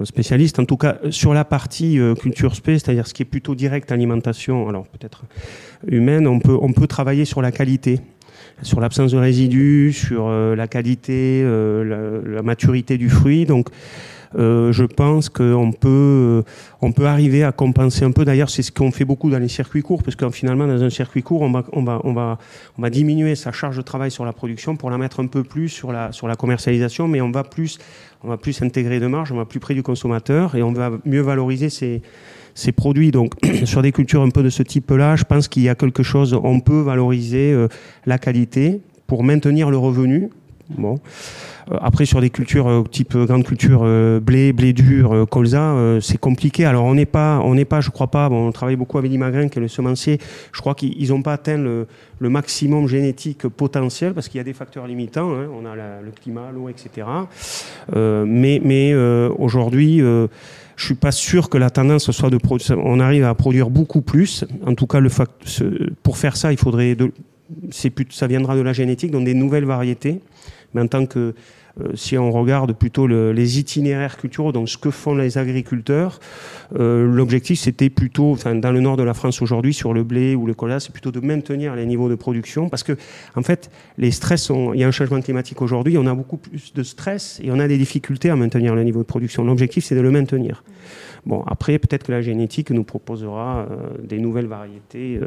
[0.00, 0.58] aux spécialistes.
[0.58, 4.68] En tout cas, sur la partie culture spé, c'est-à-dire ce qui est plutôt direct alimentation,
[4.68, 5.24] alors peut-être
[5.86, 8.00] humaine, on peut, travailler sur la qualité
[8.62, 13.44] sur l'absence de résidus, sur euh, la qualité, euh, la, maturité du fruit.
[13.44, 13.68] Donc,
[14.36, 16.44] euh, je pense qu'on peut,
[16.80, 18.24] on peut arriver à compenser un peu.
[18.24, 20.90] D'ailleurs, c'est ce qu'on fait beaucoup dans les circuits courts, parce que finalement, dans un
[20.90, 22.38] circuit court, on va, on va, on va,
[22.76, 25.44] on va diminuer sa charge de travail sur la production pour la mettre un peu
[25.44, 27.78] plus sur la, sur la commercialisation, mais on va plus,
[28.22, 30.90] on va plus intégrer de marge, on va plus près du consommateur et on va
[31.04, 32.02] mieux valoriser ses
[32.58, 33.12] ces produits.
[33.12, 36.02] Donc, sur des cultures un peu de ce type-là, je pense qu'il y a quelque
[36.02, 37.68] chose, on peut valoriser euh,
[38.04, 40.28] la qualité pour maintenir le revenu.
[40.76, 40.98] Bon.
[41.70, 43.80] Euh, après, sur des cultures euh, type grande culture,
[44.20, 46.64] blé, blé dur, colza, c'est compliqué.
[46.64, 48.28] Alors, on n'est pas, on n'est pas, je crois pas.
[48.30, 50.18] On travaille beaucoup avec Limagrin, qui est le semencier.
[50.52, 51.86] Je crois qu'ils n'ont pas atteint le,
[52.20, 55.32] maximum génétique potentiel parce qu'il y a des facteurs limitants.
[55.32, 55.48] Hein.
[55.52, 57.06] On a le climat, l'eau, etc.
[57.94, 60.02] mais, mais aujourd'hui
[60.78, 62.78] je suis pas sûr que la tendance soit de produire.
[62.78, 64.44] On arrive à produire beaucoup plus.
[64.64, 65.10] En tout cas, le
[66.02, 66.94] pour faire ça, il faudrait.
[66.94, 67.12] De,
[68.10, 70.20] ça viendra de la génétique, donc des nouvelles variétés.
[70.74, 71.34] Mais en tant que
[71.80, 76.18] euh, si on regarde plutôt les itinéraires culturels, donc ce que font les agriculteurs,
[76.78, 80.46] euh, l'objectif c'était plutôt, dans le nord de la France aujourd'hui, sur le blé ou
[80.46, 82.96] le cola, c'est plutôt de maintenir les niveaux de production parce que,
[83.36, 86.38] en fait, les stress sont, il y a un changement climatique aujourd'hui, on a beaucoup
[86.38, 89.44] plus de stress et on a des difficultés à maintenir le niveau de production.
[89.44, 90.64] L'objectif c'est de le maintenir.
[91.26, 95.20] Bon, après, peut-être que la génétique nous proposera euh, des nouvelles variétés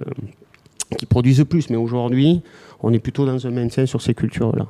[0.98, 2.42] qui produisent plus, mais aujourd'hui,
[2.82, 4.68] on est plutôt dans un maintien sur ces cultures-là.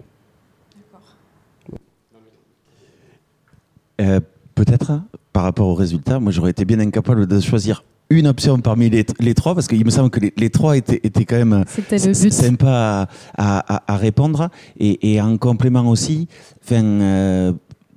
[4.00, 4.20] Euh,
[4.56, 5.02] peut-être,
[5.34, 9.34] par rapport aux résultats, moi j'aurais été bien incapable de choisir une option parmi les,
[9.34, 13.98] trois, parce qu'il me semble que les, trois étaient, étaient, quand même sympas à, à,
[13.98, 14.50] répondre.
[14.78, 16.28] Et, et, en complément aussi,
[16.62, 17.54] enfin, euh,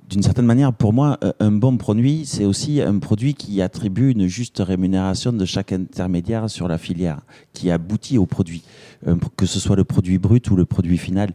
[0.09, 4.11] d'une certaine manière, pour moi, euh, un bon produit, c'est aussi un produit qui attribue
[4.11, 7.21] une juste rémunération de chaque intermédiaire sur la filière,
[7.53, 8.63] qui aboutit au produit,
[9.07, 11.31] euh, que ce soit le produit brut ou le produit final.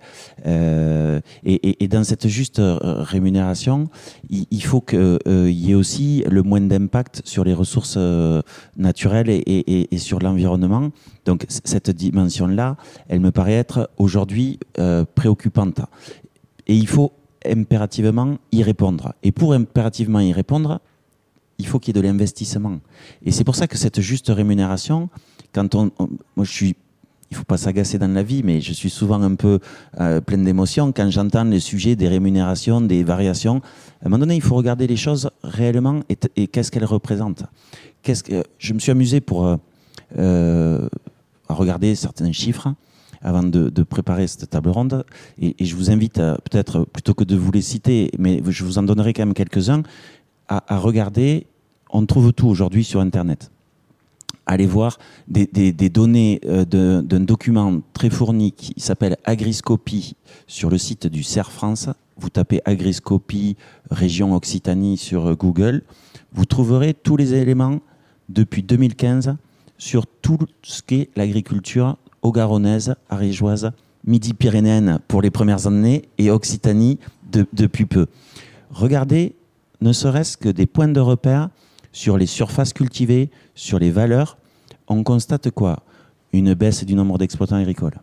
[0.47, 3.89] Euh, et, dans cette juste rémunération,
[4.29, 5.19] il, faut qu'il
[5.51, 7.99] y ait aussi le moins d'impact sur les ressources
[8.77, 10.91] naturelles et, sur l'environnement.
[11.25, 12.77] Donc cette dimension-là,
[13.09, 14.61] elle me paraît être aujourd'hui
[15.17, 15.81] préoccupante.
[16.69, 17.13] Et il faut
[17.47, 19.15] impérativement y répondre.
[19.23, 20.81] Et pour impérativement y répondre,
[21.59, 22.81] il faut qu'il y ait de l'investissement.
[23.25, 25.09] Et c'est pour ça que cette juste rémunération,
[25.53, 25.91] quand on,
[26.37, 26.77] moi je suis,
[27.31, 29.61] il faut pas s'agacer dans la vie, mais je suis souvent un peu
[30.01, 33.61] euh, plein d'émotions quand j'entends le sujet des rémunérations, des variations.
[34.03, 37.45] À un moment donné, il faut regarder les choses réellement et, qu'est-ce qu'elles représentent.
[38.03, 39.57] Qu'est-ce que je me suis amusé pour euh,
[40.19, 40.89] euh
[41.51, 42.69] à regarder certains chiffres
[43.23, 45.05] avant de, préparer cette table ronde.
[45.41, 48.83] Et, je vous invite, peut-être, plutôt que de vous les citer, mais je vous en
[48.83, 49.83] donnerai quand même quelques-uns,
[50.49, 51.47] à, regarder.
[51.91, 53.51] On trouve tout aujourd'hui sur Internet.
[54.47, 61.07] Allez voir des, données euh, d'un document très fourni qui s'appelle Agriscopie sur le site
[61.07, 61.89] du CERF France.
[62.17, 63.57] Vous tapez Agriscopie
[63.91, 65.83] région Occitanie sur Google.
[66.33, 67.81] Vous trouverez tous les éléments
[68.29, 69.37] depuis 2015
[69.79, 73.73] sur tout ce qu'est l'agriculture haut-garonnaise, ariégeoise,
[74.05, 76.99] midi-pyrénéenne pour les premières années et Occitanie
[77.53, 78.07] depuis peu.
[78.71, 79.35] Regardez
[79.81, 81.49] ne serait-ce que des points de repère
[81.93, 84.37] sur les surfaces cultivées, sur les valeurs.
[84.89, 85.83] On constate quoi?
[86.33, 87.99] Une baisse du nombre d'exploitants agricoles,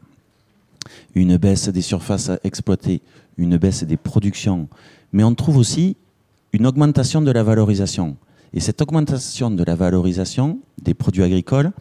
[1.15, 3.01] une baisse des surfaces exploitées,
[3.37, 4.67] une baisse des productions.
[5.13, 5.95] Mais on trouve aussi
[6.51, 8.17] une augmentation de la valorisation.
[8.53, 11.71] Et cette augmentation de la valorisation des produits agricoles,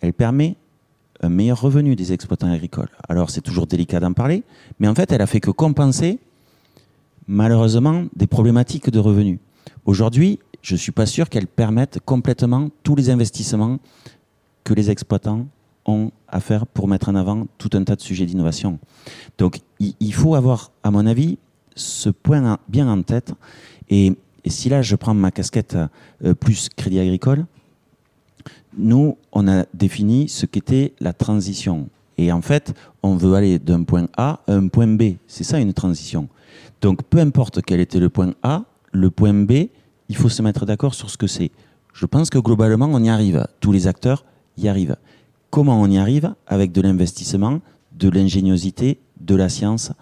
[0.00, 0.56] elle permet
[1.22, 2.90] un meilleur revenu des exploitants agricoles.
[3.08, 4.42] Alors c'est toujours délicat d'en parler,
[4.78, 6.18] mais en fait elle a fait que compenser
[7.26, 9.38] malheureusement des problématiques de revenus.
[9.84, 13.78] Aujourd'hui, je ne suis pas sûr qu'elles permettent complètement tous les investissements
[14.64, 15.46] que les exploitants
[15.86, 18.78] ont à faire pour mettre en avant tout un tas de sujets d'innovation.
[19.38, 21.38] Donc il faut avoir, à mon avis,
[21.74, 23.32] ce point bien en tête.
[23.88, 24.12] Et,
[24.46, 25.76] si là, je prends ma casquette
[26.24, 27.46] euh, plus crédit agricole,
[28.76, 31.88] nous, on a défini ce qu'était la transition.
[32.18, 35.14] Et en fait, on veut aller d'un point A à un point B.
[35.26, 36.28] C'est ça une transition.
[36.80, 39.68] Donc, peu importe quel était le point A, le point B,
[40.08, 41.50] il faut se mettre d'accord sur ce que c'est.
[41.94, 43.46] Je pense que globalement, on y arrive.
[43.60, 44.24] Tous les acteurs
[44.56, 44.96] y arrivent.
[45.50, 46.34] Comment on y arrive?
[46.46, 47.60] Avec de l'investissement,
[47.92, 49.92] de l'ingéniosité, de la science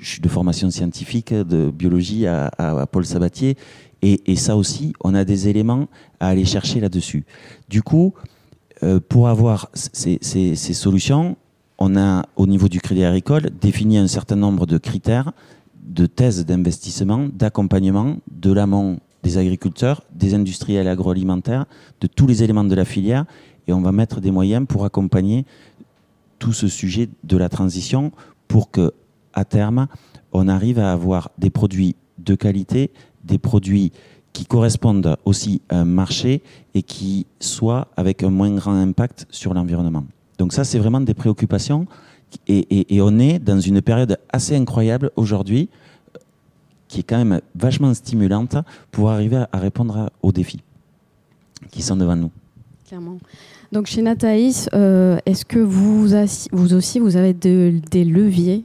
[0.00, 3.56] je suis de formation scientifique, de biologie à, Paul Sabatier.
[4.02, 5.88] Et, ça aussi, on a des éléments
[6.20, 7.24] à aller chercher là-dessus.
[7.68, 8.14] Du coup,
[8.82, 10.20] euh, pour avoir ces,
[10.54, 11.36] solutions,
[11.78, 15.32] on a, au niveau du crédit agricole, défini un certain nombre de critères,
[15.82, 21.66] de thèses d'investissement, d'accompagnement de l'amont des agriculteurs, des industriels agroalimentaires,
[22.00, 23.24] de tous les éléments de la filière.
[23.66, 25.44] Et on va mettre des moyens pour accompagner
[26.38, 28.12] tout ce sujet de la transition
[28.46, 28.92] pour que
[29.34, 29.88] à terme,
[30.32, 32.90] on arrive à avoir des produits de qualité,
[33.28, 33.92] des produits
[34.32, 36.42] qui correspondent aussi à un marché
[36.74, 40.04] et qui soient avec un moins grand impact sur l'environnement.
[40.38, 41.86] Donc ça, c'est vraiment des préoccupations.
[42.46, 45.68] Et, on est dans une période assez incroyable aujourd'hui,
[46.88, 48.56] qui est quand même vachement stimulante
[48.90, 50.62] pour arriver à, répondre aux défis
[51.70, 52.30] qui sont devant nous.
[52.86, 53.18] Clairement.
[53.72, 56.06] Donc chez Nathaïs, euh, est-ce que vous,
[56.52, 58.64] vous aussi, vous avez des leviers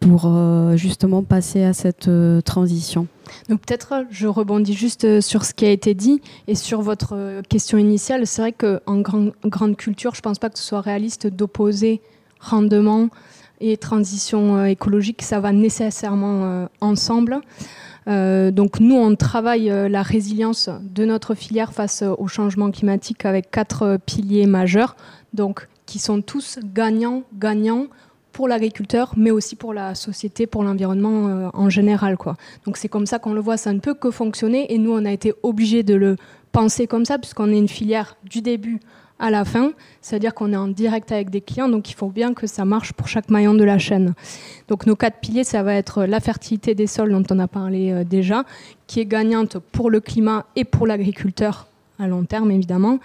[0.00, 3.06] pour euh, justement passer à cette euh, transition.
[3.48, 7.42] Donc peut-être je rebondis juste euh, sur ce qui a été dit et sur votre
[7.48, 8.26] question initiale.
[8.26, 12.00] C'est vrai qu'en grand, grande culture, je ne pense pas que ce soit réaliste d'opposer
[12.40, 13.10] rendement
[13.60, 15.20] et transition écologique.
[15.20, 17.40] Ça va nécessairement ensemble.
[18.06, 23.98] donc nous, on travaille la résilience de notre filière face au changement climatique avec quatre
[24.06, 24.96] piliers majeurs,
[25.34, 27.88] donc qui sont tous gagnants, gagnants
[28.40, 32.16] pour l'agriculteur, mais aussi pour la société, pour l'environnement euh, en général.
[32.16, 32.38] Quoi.
[32.64, 35.04] Donc c'est comme ça qu'on le voit, ça ne peut que fonctionner, et nous, on
[35.04, 36.16] a été obligés de le
[36.50, 38.80] penser comme ça, puisqu'on est une filière du début
[39.18, 42.32] à la fin, c'est-à-dire qu'on est en direct avec des clients, donc il faut bien
[42.32, 44.14] que ça marche pour chaque maillon de la chaîne.
[44.68, 47.92] Donc nos quatre piliers, ça va être la fertilité des sols dont on a parlé
[47.92, 48.44] euh, déjà,
[48.86, 51.66] qui est gagnante pour le climat et pour l'agriculteur
[51.98, 53.00] à long terme évidemment.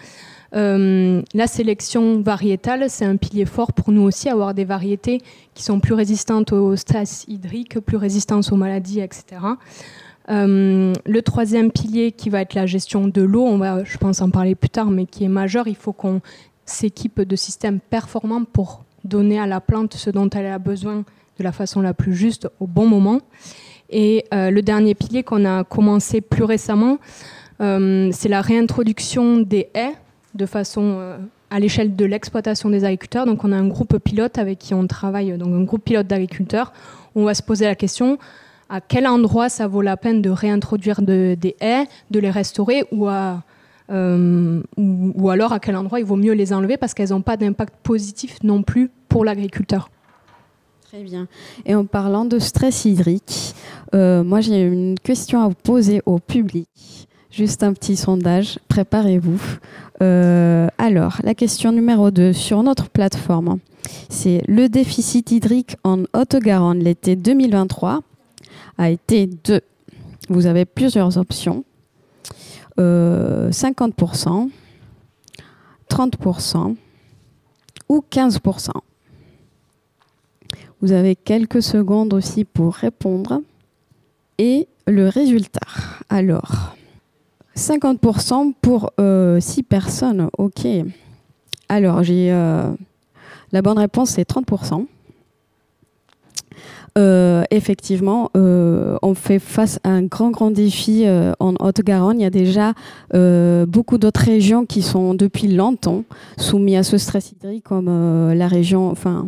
[0.56, 5.22] Euh, la sélection variétale, c'est un pilier fort pour nous aussi, avoir des variétés
[5.54, 9.26] qui sont plus résistantes au stress hydrique, plus résistantes aux maladies, etc.
[10.30, 14.22] Euh, le troisième pilier qui va être la gestion de l'eau, on va, je pense,
[14.22, 16.22] en parler plus tard, mais qui est majeur, il faut qu'on
[16.66, 21.04] s'équipe de systèmes performants pour donner à la plante ce dont elle a besoin
[21.38, 23.20] de la façon la plus juste au bon moment.
[23.90, 26.98] Et euh, le dernier pilier qu'on a commencé plus récemment,
[27.58, 29.94] c'est la réintroduction des haies
[30.36, 31.18] de façon euh,
[31.50, 33.26] à l'échelle de l'exploitation des agriculteurs.
[33.26, 36.74] Donc on a un groupe pilote avec qui on travaille, donc un groupe pilote d'agriculteurs.
[37.16, 38.18] On va se poser la question
[38.70, 42.86] à quel endroit ça vaut la peine de réintroduire des haies, de les restaurer
[43.92, 47.38] euh, ou, alors à quel endroit il vaut mieux les enlever parce qu'elles n'ont pas
[47.38, 49.90] d'impact positif non plus pour l'agriculteur.
[50.84, 51.28] Très bien.
[51.66, 53.54] Et en parlant de stress hydrique,
[53.94, 57.08] euh, moi j'ai une question à vous poser au public.
[57.36, 59.42] Juste un petit sondage, préparez-vous.
[60.02, 63.60] Euh, alors, la question numéro 2 sur notre plateforme,
[64.08, 68.00] c'est le déficit hydrique en Haute-Garonne l'été 2023
[68.78, 69.60] a été de,
[70.30, 71.66] vous avez plusieurs options,
[72.78, 73.50] 50%, euh,
[75.90, 76.76] 30%
[77.90, 78.70] ou 15%.
[80.80, 83.42] Vous avez quelques secondes aussi pour répondre.
[84.38, 85.68] Et le résultat.
[86.10, 86.76] Alors,
[87.58, 90.68] 50% pour 6 euh, personnes, ok.
[91.70, 92.70] Alors, j'ai euh,
[93.52, 94.86] la bonne réponse, c'est 30%.
[96.98, 101.06] Euh, effectivement, on fait face à un grand, grand défi
[101.40, 102.20] en Haute-Garonne.
[102.20, 102.74] Il y a déjà
[103.66, 106.04] beaucoup d'autres régions qui sont depuis longtemps
[106.38, 109.28] soumises à ce stress hydrique, comme la région, enfin,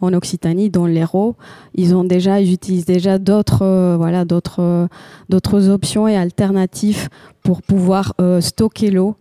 [0.00, 1.36] en Occitanie, dans l'Hérault,
[1.74, 4.86] ils ont déjà, utilisent déjà d'autres, euh, voilà, d'autres, euh,
[5.28, 7.08] d'autres options et alternatives
[7.42, 9.16] pour pouvoir euh, stocker l'eau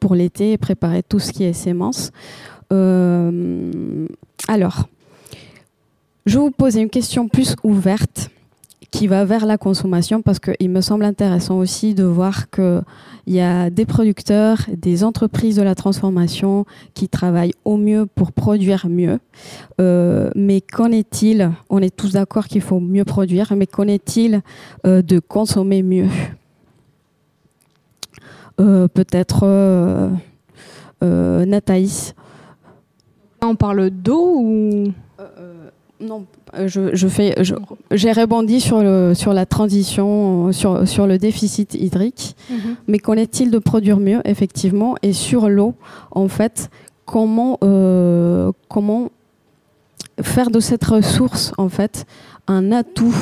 [0.00, 2.10] pour l'été et préparer tout ce qui est sémence.
[4.48, 4.88] alors,
[6.24, 8.30] je vous poser une question plus ouverte.
[8.92, 12.84] Qui va vers la consommation parce qu'il me semble intéressant aussi de voir qu'il
[13.26, 18.88] y a des producteurs, des entreprises de la transformation qui travaillent au mieux pour produire
[18.88, 19.18] mieux.
[19.80, 21.50] Euh, mais qu'en est-il?
[21.70, 24.42] On est tous d'accord qu'il faut mieux produire, mais qu'en est-il
[24.86, 26.08] euh, de consommer mieux?
[28.60, 30.10] Euh, Peut-être
[31.00, 32.14] Nathaïs.
[33.40, 34.92] On parle d'eau ou?
[36.02, 37.34] Non, euh, je, fais,
[37.90, 42.36] j'ai rebondi sur, le, sur la transition, euh, sur, sur le déficit hydrique.
[42.50, 42.76] Mhm.
[42.88, 45.74] Mais qu'en est-il de produire mieux, effectivement Et sur l'eau,
[46.10, 46.70] en fait,
[47.06, 49.10] comment, euh, comment
[50.20, 52.04] faire de cette ressource, en fait,
[52.48, 53.14] un atout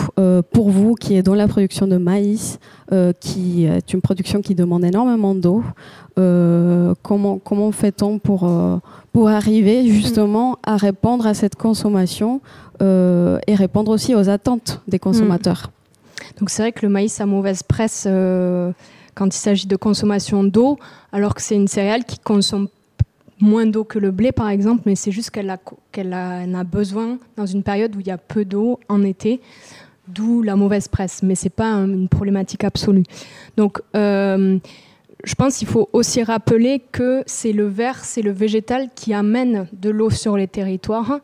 [0.51, 2.59] pour vous qui est dans la production de maïs,
[3.20, 5.62] qui est une production qui demande énormément d'eau.
[7.03, 8.51] comment comment fait-on pour,
[9.12, 12.41] pour arriver justement à répondre à cette consommation
[12.81, 15.66] et répondre aussi aux attentes des consommateurs.
[15.66, 15.81] Mm.
[16.39, 18.72] Donc c'est vrai que le maïs a mauvaise presse euh,
[19.14, 20.78] quand il s'agit de consommation d'eau,
[21.12, 22.68] alors que c'est une céréale qui consomme
[23.41, 25.59] moins d'eau que le blé par exemple, mais c'est juste qu'elle a,
[25.95, 29.41] en a besoin dans une période où il y a peu d'eau en été,
[30.09, 31.22] d'où la mauvaise presse.
[31.22, 33.05] Mais c'est pas une problématique absolue.
[33.57, 34.59] Donc euh,
[35.24, 39.66] je pense qu'il faut aussi rappeler que c'est le vert, c'est le végétal qui amène
[39.72, 41.20] de l'eau sur les territoires.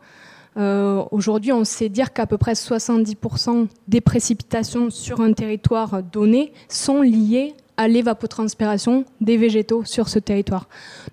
[0.57, 6.53] Euh, aujourd'hui, on sait dire qu'à peu près 70% des précipitations sur un territoire donné
[6.69, 10.69] sont liées à l'évapotranspiration des végétaux sur ce territoire.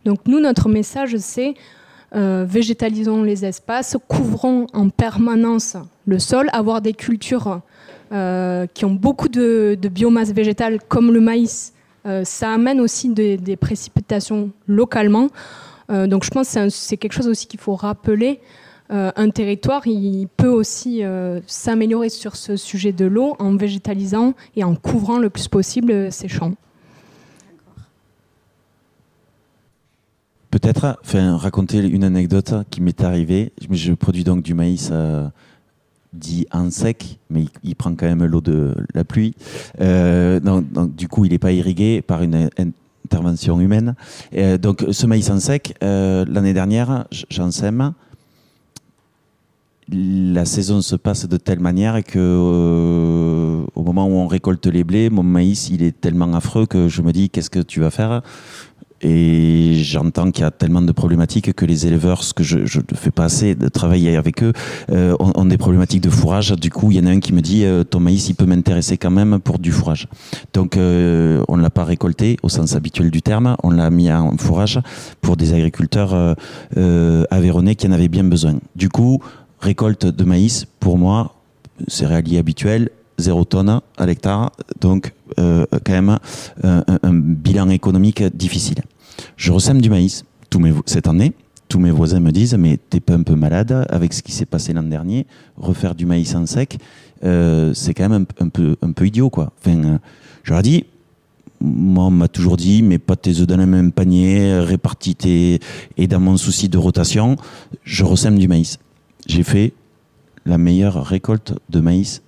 [0.05, 1.55] Donc nous, notre message, c'est
[2.15, 5.75] euh, végétalisons les espaces, couvrons en permanence
[6.05, 7.59] le sol, avoir des cultures
[8.13, 11.73] euh, qui ont beaucoup de, biomasse végétale comme le maïs.
[12.23, 15.29] ça amène aussi des précipitations localement.
[15.89, 18.39] donc je pense que c'est quelque chose aussi qu'il faut rappeler.
[18.91, 24.33] Euh, un territoire, il peut aussi euh, s'améliorer sur ce sujet de l'eau en végétalisant
[24.55, 26.53] et en couvrant le plus possible ses champs.
[30.51, 30.97] Peut-être
[31.35, 33.53] raconter une anecdote qui m'est arrivée.
[33.71, 35.27] Je produis donc du maïs euh,
[36.13, 39.33] dit en sec, mais il, prend quand même l'eau de la pluie.
[39.79, 42.51] donc, du coup, il n'est pas irrigué par une
[43.05, 43.95] intervention humaine.
[44.61, 47.93] donc ce maïs en sec, l'année dernière, j'en sème
[49.91, 54.83] la saison se passe de telle manière que euh, au moment où on récolte les
[54.83, 57.91] blés, mon maïs il est tellement affreux que je me dis qu'est-ce que tu vas
[57.91, 58.21] faire?
[59.05, 62.95] Et j'entends qu'il y a tellement de problématiques que les éleveurs, ce que je ne
[62.95, 64.53] fais pas assez de travailler avec eux,
[64.93, 66.51] euh, ont, des problématiques de fourrage.
[66.53, 68.45] Du coup, il y en a un qui me dit euh, ton maïs, il peut
[68.45, 70.07] m'intéresser quand même pour du fourrage.
[70.53, 70.79] Donc, on
[71.57, 73.57] ne l'a pas récolté au sens habituel du terme.
[73.61, 74.79] On l'a mis en fourrage
[75.19, 76.37] pour des agriculteurs
[77.29, 78.55] aveyronnais qui en avaient bien besoin.
[78.77, 79.19] Du coup,
[79.63, 81.35] récolte de maïs, pour moi,
[81.87, 84.51] céréalier habituel, 0 tonnes à l'hectare,
[84.81, 86.17] donc euh, quand même
[86.63, 88.81] un, bilan économique difficile.
[89.37, 90.25] Je ressème du maïs
[90.85, 91.33] cette année.
[91.69, 94.45] Tous mes voisins me disent mais t'es pas un peu malade avec ce qui s'est
[94.45, 95.25] passé l'an dernier,
[95.57, 96.77] refaire du maïs en sec,
[97.23, 99.53] euh, c'est quand même un, peu, idiot quoi.
[99.59, 99.97] Enfin, euh,
[100.43, 100.85] je leur dit
[101.65, 105.61] moi, on m'a toujours dit, mais pas tes œufs dans le même panier, répartis tes...
[105.95, 107.37] Et dans mon souci de rotation,
[107.85, 108.79] je ressème du maïs
[109.27, 109.73] j'ai fait
[110.45, 112.21] la meilleure récolte de maïs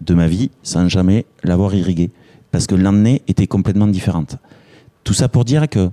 [0.00, 2.10] de ma vie sans jamais l'avoir irrigué.
[2.50, 4.36] Parce que l'année était complètement différente.
[5.04, 5.90] Tout ça pour dire que,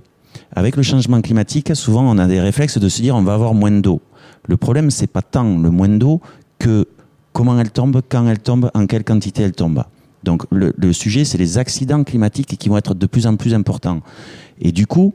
[0.54, 3.54] avec le changement climatique, souvent on a des réflexes de se dire on va avoir
[3.54, 4.00] moins d'eau.
[4.46, 6.20] Le problème, c'est pas tant le moins d'eau
[6.58, 6.86] que
[7.32, 9.84] comment elle tombe, quand elle tombe, en quelle quantité elle tombe.
[10.22, 14.00] Donc le, sujet, c'est les accidents climatiques qui vont être de plus en plus importants.
[14.60, 15.12] Et du coup,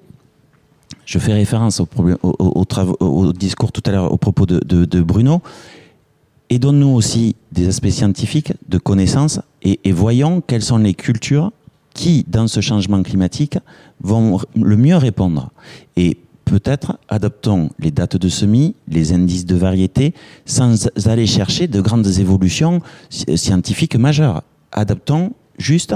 [1.05, 5.41] je fais référence au, discours tout à l'heure au propos de, Bruno.
[6.49, 11.51] Et donne-nous aussi des aspects scientifiques, de connaissances, et, voyons quelles sont les cultures
[11.93, 13.57] qui, dans ce changement climatique,
[14.01, 15.51] vont le mieux répondre.
[15.95, 20.13] Et peut-être adoptons les dates de semis, les indices de variété,
[20.45, 24.43] sans aller chercher de grandes évolutions scientifiques majeures.
[24.71, 25.93] Adaptons juste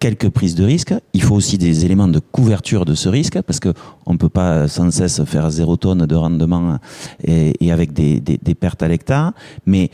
[0.00, 0.94] quelques prises de risque.
[1.12, 4.66] Il faut aussi des éléments de couverture de ce risque parce qu'on ne peut pas
[4.66, 6.78] sans cesse faire zéro tonne de rendement
[7.22, 9.32] et, avec des, pertes à l'hectare.
[9.66, 9.90] Mais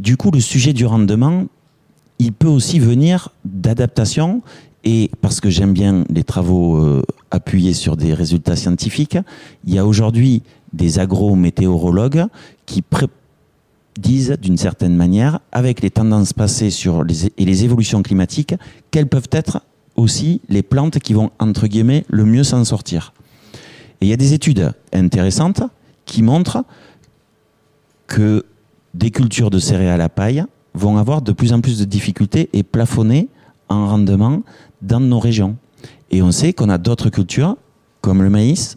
[0.00, 1.44] du coup, le sujet du rendement,
[2.18, 4.42] il peut aussi venir d'adaptation
[4.84, 9.18] et parce que j'aime bien les travaux euh, appuyés sur des résultats scientifiques,
[9.66, 12.26] il y a aujourd'hui des agrométéorologues
[12.64, 12.82] qui
[13.98, 17.04] disent d'une certaine manière, avec les tendances passées sur
[17.36, 18.54] et les évolutions climatiques,
[18.90, 19.62] quelles peuvent être
[19.96, 23.12] aussi les plantes qui vont, entre guillemets, le mieux s'en sortir.
[24.00, 25.62] Et il y a des études intéressantes
[26.06, 26.64] qui montrent
[28.06, 28.44] que
[28.94, 32.62] des cultures de céréales à paille vont avoir de plus en plus de difficultés et
[32.62, 33.28] plafonner
[33.68, 34.42] en rendement
[34.82, 35.56] dans nos régions.
[36.10, 37.56] Et on sait qu'on a d'autres cultures,
[38.00, 38.76] comme le maïs,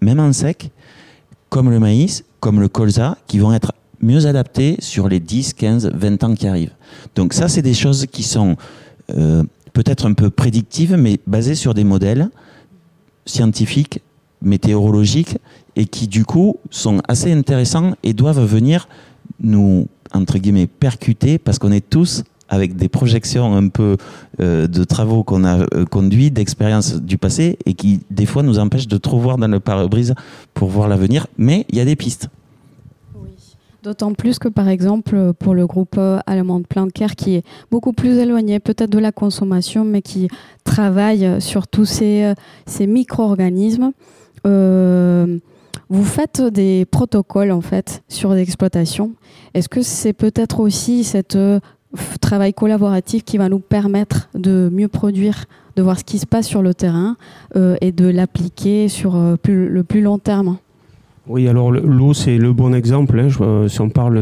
[0.00, 0.70] même en sec,
[1.48, 5.90] comme le maïs, comme le colza, qui vont être mieux adaptées sur les 10, 15,
[5.94, 6.74] 20 ans qui arrivent.
[7.14, 8.56] Donc ça, c'est des choses qui sont
[9.16, 9.42] euh,
[9.72, 12.28] peut-être un peu prédictives, mais basées sur des modèles
[13.24, 14.00] scientifiques,
[14.42, 15.38] météorologiques,
[15.74, 18.88] et qui du coup sont assez intéressants et doivent venir
[19.40, 23.96] nous, entre guillemets, percuter, parce qu'on est tous avec des projections un peu
[24.40, 28.58] euh, de travaux qu'on a euh, conduits, d'expériences du passé, et qui des fois nous
[28.58, 30.14] empêchent de trop voir dans le pare-brise
[30.54, 32.28] pour voir l'avenir, mais il y a des pistes.
[33.86, 37.92] D'autant plus que, par exemple, pour le groupe euh, allemand de Plancker, qui est beaucoup
[37.92, 40.26] plus éloigné peut-être de la consommation, mais qui
[40.64, 43.92] travaille sur tous ces, euh, micro-organismes,
[44.44, 45.38] euh,
[45.88, 49.12] vous faites des protocoles en fait sur l'exploitation.
[49.54, 51.38] Est-ce que c'est peut-être aussi cet
[52.20, 55.44] travail collaboratif qui va nous permettre de mieux produire,
[55.76, 57.16] de voir ce qui se passe sur le terrain
[57.54, 60.58] et de l'appliquer sur le plus long terme?
[61.28, 63.18] Oui, alors l'eau, c'est le bon exemple.
[63.18, 63.28] Hein.
[63.40, 64.14] Euh, si on parle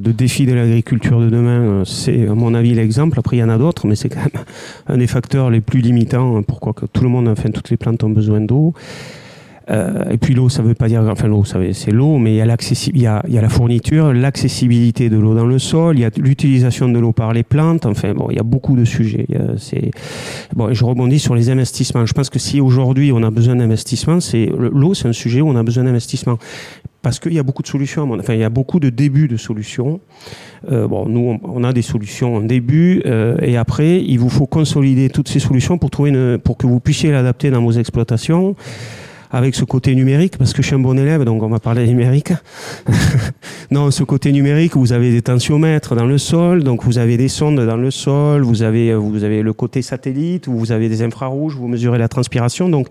[0.00, 3.18] de, défi de l'agriculture de demain, euh, c'est à mon avis l'exemple.
[3.18, 4.44] Après, il y en a d'autres, mais c'est quand même
[4.86, 6.38] un des facteurs les plus limitants.
[6.38, 8.72] Hein, pourquoi que tout le monde, enfin, toutes les plantes ont besoin d'eau.
[9.68, 12.40] Euh, et puis l'eau, ça veut pas dire, enfin l'eau, c'est l'eau, mais il y
[12.40, 15.98] a il y a, il y a la fourniture, l'accessibilité de l'eau dans le sol,
[15.98, 17.86] il y a l'utilisation de l'eau par les plantes.
[17.86, 19.26] Enfin bon, il y a beaucoup de sujets.
[19.58, 19.90] C'est
[20.54, 22.06] bon, je rebondis sur les investissements.
[22.06, 25.48] Je pense que si aujourd'hui on a besoin d'investissement, c'est l'eau, c'est un sujet où
[25.48, 26.38] on a besoin d'investissement
[27.06, 28.10] parce qu'il y a beaucoup de solutions.
[28.18, 30.00] Enfin, il y a beaucoup de débuts de solutions.
[30.72, 34.46] Euh, bon, nous, on, a des solutions en début, euh, et après, il vous faut
[34.46, 38.56] consolider toutes ces solutions pour trouver une, pour que vous puissiez l'adapter dans vos exploitations
[39.30, 41.86] avec ce côté numérique, parce que je suis un bon élève, donc on va parler
[41.88, 42.32] numérique.
[43.70, 47.28] non, ce côté numérique, vous avez des tensiomètres dans le sol, donc vous avez des
[47.28, 51.56] sondes dans le sol, vous avez, vous avez le côté satellite, vous avez des infrarouges,
[51.56, 52.68] vous mesurez la transpiration.
[52.68, 52.88] Donc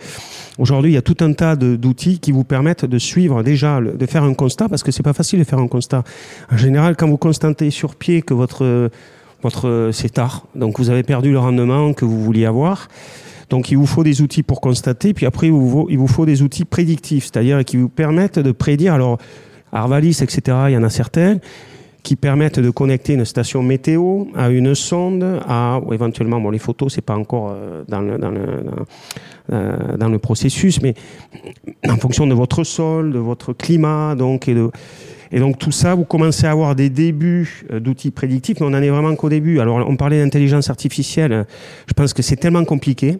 [0.58, 4.06] aujourd'hui, il y a tout un tas d'outils qui vous permettent de suivre déjà, de
[4.06, 6.04] faire un constat, parce que c'est pas facile de faire un constat.
[6.52, 8.90] En général, quand vous constatez sur pied que votre
[9.44, 12.88] votre c'est tard, donc vous avez perdu le rendement que vous vouliez avoir.
[13.50, 16.66] Donc il vous faut des outils pour constater, puis après il vous faut, des outils
[16.66, 18.94] prédictifs, c'est-à-dire qui vous permettent de prédire.
[18.94, 19.18] Alors
[19.72, 21.38] Arvalis, etc., il y en a certains
[22.06, 26.60] qui permettent de connecter une station météo à une sonde, à ou éventuellement, bon, les
[26.60, 27.84] photos, c'est pas encore euh,
[29.52, 30.94] euh, dans, le processus, mais
[31.90, 34.56] en fonction de votre sol, de votre climat, donc, et,
[35.32, 38.72] et donc tout ça, vous commencez à avoir des débuts euh, d'outils prédictifs, mais on
[38.72, 39.60] n'en est vraiment qu'au début.
[39.60, 41.48] Alors on parlait d'intelligence artificielle,
[41.88, 43.18] je pense que c'est tellement compliqué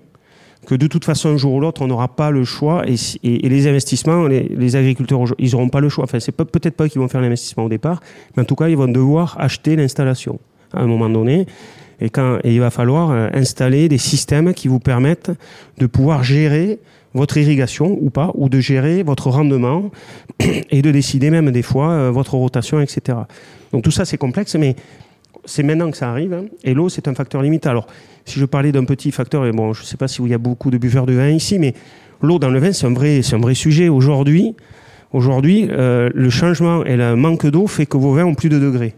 [0.66, 2.84] que de toute façon, un jour ou l'autre, on n'aura pas le choix.
[2.88, 6.04] Et, les investissements, les, agriculteurs, ils n'auront pas le choix.
[6.04, 8.02] Enfin, c'est peut-être pas qu'ils vont faire l'investissement au départ,
[8.36, 10.40] mais en tout cas, ils vont devoir acheter l'installation
[10.74, 11.46] à un moment donné.
[12.02, 15.32] Et, quand, il va falloir euh, installer des systèmes qui vous permettent
[15.78, 16.80] de pouvoir gérer
[17.14, 19.90] votre irrigation ou pas, ou de gérer votre rendement
[20.70, 23.18] et de décider même des fois euh, votre rotation, etc.
[23.72, 24.76] Donc tout ça, c'est complexe, mais
[25.46, 26.34] c'est maintenant que ça arrive.
[26.34, 26.46] Hein.
[26.64, 27.68] et l'eau, c'est un facteur limite.
[27.68, 27.88] Alors,
[28.26, 30.38] si je parlais d'un petit facteur, et bon, je ne sais pas s'il y a
[30.38, 31.74] beaucoup de buveurs de vin ici, mais
[32.22, 33.90] l'eau dans le vin, c'est un vrai, c'est un vrai sujet.
[33.90, 34.56] Aujourd'hui,
[35.14, 38.60] aujourd'hui, euh, le changement et le manque d'eau fait que vos vins ont plus de
[38.60, 38.96] degrés.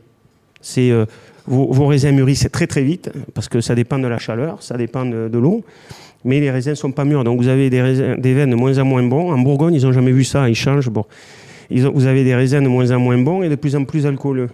[0.61, 1.05] C'est euh,
[1.45, 5.05] vos, raisins mûrissent très très vite parce que ça dépend de la chaleur, ça dépend
[5.05, 5.63] de, l'eau.
[6.25, 8.85] Mais les raisins sont pas mûrs, donc vous avez des, raisins, vins de moins en
[8.85, 9.31] moins bons.
[9.31, 10.89] En Bourgogne, ils n'ont jamais vu ça, ils changent.
[10.89, 11.05] Bon,
[11.69, 14.49] vous avez des raisins de moins en moins bons et de plus en plus alcooleux.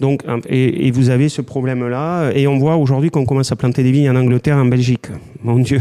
[0.00, 2.30] Donc, et, vous avez ce problème-là.
[2.34, 5.06] Et on voit aujourd'hui qu'on commence à planter des vignes en Angleterre, en Belgique.
[5.42, 5.80] Mon Dieu.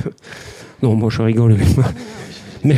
[0.82, 1.58] Non, bon, je rigole.
[2.64, 2.78] Mais,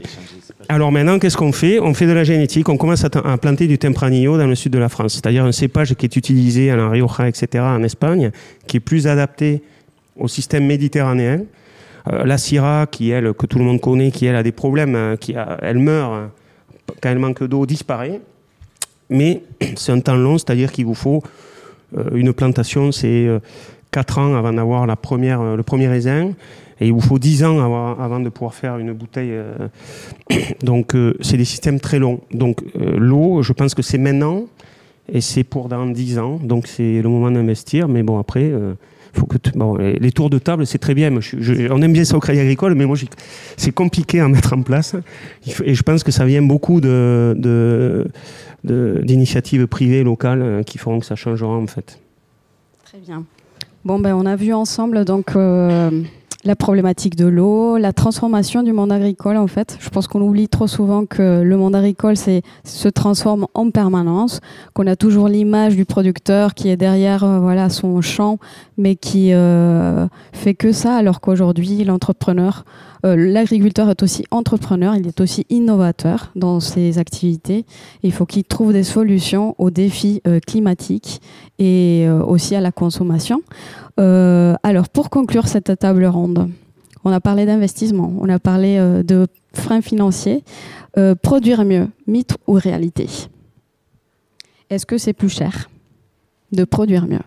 [0.68, 1.80] alors maintenant, qu'est-ce qu'on fait?
[1.80, 2.68] On fait de la génétique.
[2.68, 5.14] On commence à, planter du Tempranillo dans le sud de la France.
[5.14, 8.30] C'est-à-dire un cépage qui est utilisé à la Rioja, etc., en Espagne,
[8.66, 9.62] qui est plus adapté
[10.16, 11.42] au système méditerranéen.
[12.10, 14.94] Euh, la Syrah, qui elle, que tout le monde connaît, qui elle a des problèmes,
[14.94, 16.30] hein, qui elle meurt hein,
[17.02, 18.20] quand elle manque d'eau, disparaît
[19.10, 19.42] mais
[19.76, 21.22] c'est un temps long, c'est-à-dire qu'il vous faut
[21.96, 23.28] euh, une plantation, c'est
[23.90, 26.32] 4 euh, ans avant d'avoir la première, euh, le premier raisin,
[26.80, 29.34] et il vous faut 10 ans avant, de pouvoir faire une bouteille.
[30.62, 32.20] donc c'est des systèmes très longs.
[32.32, 34.46] Donc l'eau, je pense que c'est maintenant,
[35.12, 38.50] et c'est pour dans 10 ans, donc c'est le moment d'investir, mais bon après
[39.12, 41.12] faut que bon, les tours de table, c'est très bien.
[41.70, 42.96] on aime bien ça au Crédit Agricole, mais moi,
[43.56, 44.94] c'est compliqué à mettre en place.
[45.64, 48.06] Et je pense que ça vient beaucoup de,
[48.64, 52.00] d'initiatives privées locales euh, qui feront que ça changera en fait.
[52.84, 53.24] Très bien.
[53.84, 56.02] Bon, ben, on a vu ensemble donc euh,
[56.44, 59.76] la problématique de l'eau, la transformation du monde agricole en fait.
[59.80, 64.40] Je pense qu'on oublie trop souvent que le monde agricole se transforme en permanence,
[64.72, 68.38] qu'on a toujours l'image du producteur qui est derrière euh, voilà son champ,
[68.78, 72.64] mais qui euh, fait que ça, alors qu'aujourd'hui l'entrepreneur,
[73.04, 77.66] euh, l'agriculteur est aussi entrepreneur, il est aussi innovateur dans ses activités.
[78.02, 81.20] Il faut qu'il trouve des solutions aux défis climatiques
[81.58, 83.42] et aussi à la consommation.
[84.00, 86.50] Euh, alors, pour conclure cette table ronde,
[87.04, 90.42] on a parlé d'investissement, on a parlé euh, de freins financiers.
[90.96, 93.08] Euh, produire mieux, mythe ou réalité?
[94.70, 95.70] Est-ce que c'est plus cher
[96.52, 97.20] de produire mieux?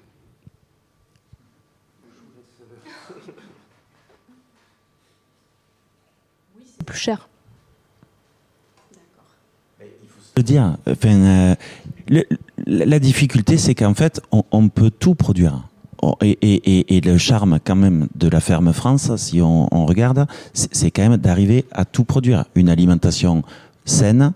[6.57, 7.29] Oui, c'est plus cher.
[10.35, 11.55] Le dire, enfin,
[12.57, 15.61] la difficulté, c'est qu'en fait, on peut tout produire.
[16.05, 21.07] Oh, et, le charme quand même de la ferme France, si on, regarde, c'est quand
[21.07, 22.43] même d'arriver à tout produire.
[22.55, 23.41] Une alimentation
[23.85, 24.33] saine,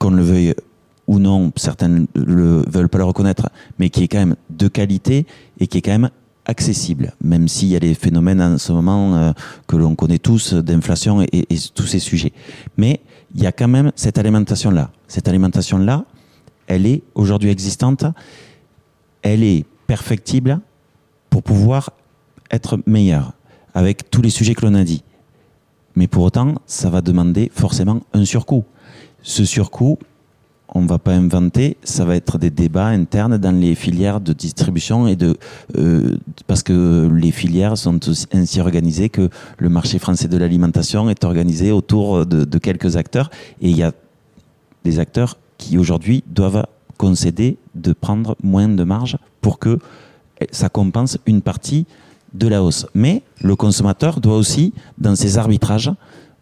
[0.00, 0.54] qu'on le veuille
[1.06, 5.26] ou non, certains ne veulent pas le reconnaître, mais qui est quand même de qualité
[5.60, 6.10] et qui est quand même
[6.46, 9.32] accessible, même s'il y a des phénomènes en ce moment euh,
[9.68, 12.32] que l'on connaît tous d'inflation et, et, tous ces sujets.
[12.76, 12.98] Mais
[13.36, 14.90] il y a quand même cette alimentation-là.
[15.06, 16.04] Cette alimentation-là,
[16.66, 18.04] elle est aujourd'hui existante,
[19.22, 20.58] elle est perfectible
[21.28, 21.90] pour pouvoir
[22.50, 23.34] être meilleur
[23.74, 25.02] avec tous les sujets que l'on a dit.
[25.96, 28.64] Mais pour autant, ça va demander forcément un surcoût.
[29.20, 29.98] Ce surcoût,
[30.70, 34.32] on ne va pas inventer, ça va être des débats internes dans les filières de
[34.32, 35.36] distribution et de
[35.76, 36.16] euh,
[36.46, 38.00] parce que les filières sont
[38.32, 39.28] ainsi organisées que
[39.58, 43.28] le marché français de l'alimentation est organisé autour de, de quelques acteurs
[43.60, 43.92] et il y a
[44.84, 46.64] des acteurs qui aujourd'hui doivent
[46.96, 49.78] concéder de prendre moins de marge pour que
[50.50, 51.84] ça compense une partie
[52.32, 52.86] de la hausse.
[52.94, 55.92] Mais le consommateur doit aussi, dans ses arbitrages,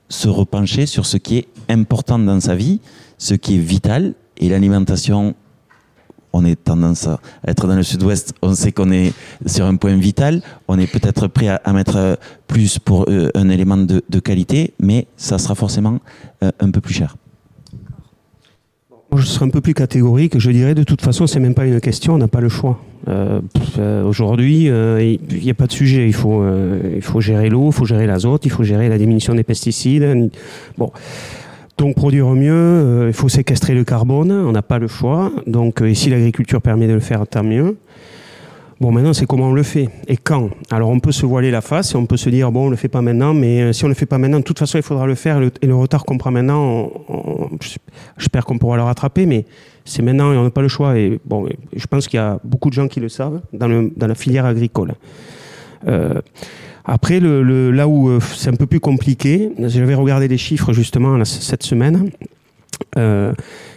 [0.08, 2.80] se repencher sur ce qui est important dans sa vie,
[3.18, 4.14] ce qui est vital.
[4.36, 5.34] Et l'alimentation,
[6.32, 9.12] on est tendance à être dans le sud-ouest, on sait qu'on est
[9.46, 13.76] sur un point vital, on est peut-être prêt à, mettre plus pour euh, un élément
[13.76, 15.98] de, qualité, mais ça sera forcément
[16.42, 17.16] euh, un peu plus cher.
[19.16, 20.38] Je serais un peu plus catégorique.
[20.38, 22.14] Je dirais de toute façon, c'est même pas une question.
[22.14, 22.78] On n'a pas le choix.
[23.08, 23.40] Euh,
[23.78, 26.06] euh Aujourd'hui, euh, il n'y a pas de sujet.
[26.06, 28.98] Il faut, euh, il faut gérer l'eau, il faut gérer l'azote, il faut gérer la
[28.98, 30.30] diminution des pesticides.
[30.78, 30.92] Bon.
[31.76, 34.30] Donc produire mieux, il faut séquestrer le carbone.
[34.30, 35.32] On n'a pas le choix.
[35.46, 37.78] Donc, et si l'agriculture permet de le faire, tant mieux.
[38.80, 40.48] Bon, maintenant, c'est comment on le fait et quand.
[40.70, 42.76] Alors, on peut se voiler la face et on peut se dire, bon, on le
[42.76, 44.82] fait pas maintenant, mais euh, si on le fait pas maintenant, de toute façon, il
[44.82, 45.38] faudra le faire.
[45.60, 46.90] Et le, retard qu'on prend maintenant,
[48.16, 49.44] j'espère qu'on pourra le rattraper, mais
[49.84, 50.98] c'est maintenant et on n'a pas le choix.
[50.98, 54.14] Et bon, je pense qu'il y a beaucoup de gens qui le savent dans, la
[54.14, 54.94] filière agricole.
[55.86, 56.22] Euh,
[56.86, 61.64] après, là où euh, c'est un peu plus compliqué, j'avais regardé les chiffres justement cette
[61.64, 62.10] semaine.
[62.98, 63.32] Euh,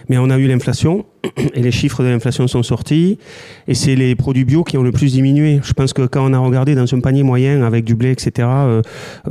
[0.10, 1.06] mais on a eu l'inflation
[1.54, 3.20] et les chiffres de l'inflation sont sortis
[3.68, 5.60] et c'est les produits bio qui ont le plus diminué.
[5.64, 8.47] Je pense que quand on a regardé dans un panier moyen avec du blé, etc.,
[8.49, 8.82] euh,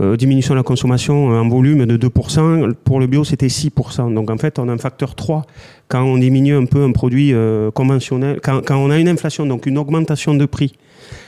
[0.00, 4.14] euh, diminution de la consommation en volume de 2%, pour le bio c'était 6%.
[4.14, 5.44] Donc en fait on a un facteur 3
[5.88, 7.34] quand on diminue un peu un produit
[7.74, 10.72] conventionnel, quand on a une inflation, donc une augmentation de prix.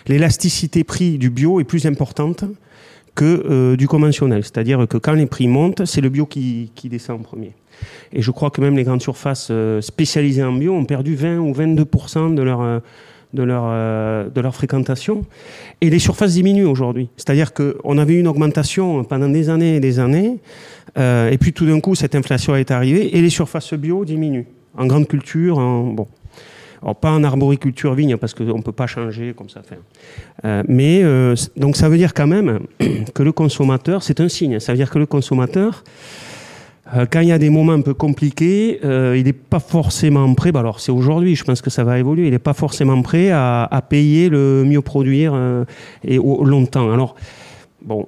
[0.06, 2.44] L'élasticité prix du bio est plus importante
[3.14, 4.42] que du conventionnel.
[4.42, 7.52] C'est-à-dire que quand les prix montent, c'est le bio qui, qui descend en premier.
[8.12, 11.38] Et je crois que même les grandes surfaces euh, spécialisées en bio ont perdu 20
[11.38, 12.78] ou 22% de leur, euh,
[13.32, 15.24] de, leur, euh, de leur fréquentation.
[15.80, 17.08] Et les surfaces diminuent aujourd'hui.
[17.16, 20.38] C'est-à-dire qu'on avait une augmentation pendant des années et des années,
[20.96, 24.46] et puis tout d'un coup, cette inflation est arrivée, et les surfaces bio diminuent.
[24.76, 26.06] En grande culture, en, bon.
[26.82, 29.62] Alors, pas en arboriculture vigne, parce qu'on ne peut pas changer comme ça.
[30.44, 31.02] Euh, mais
[31.56, 32.60] donc ça veut dire quand même
[33.14, 35.84] que le consommateur, c'est un signe, ça veut dire que le consommateur,
[36.92, 40.32] euh, quand il y a des moments un peu compliqués, euh, il n'est pas forcément
[40.34, 43.00] prêt, bah alors c'est aujourd'hui, je pense que ça va évoluer, il n'est pas forcément
[43.02, 45.64] prêt à, payer le mieux produire euh,
[46.04, 46.92] et au, longtemps.
[46.92, 47.14] Alors,
[47.82, 48.06] bon,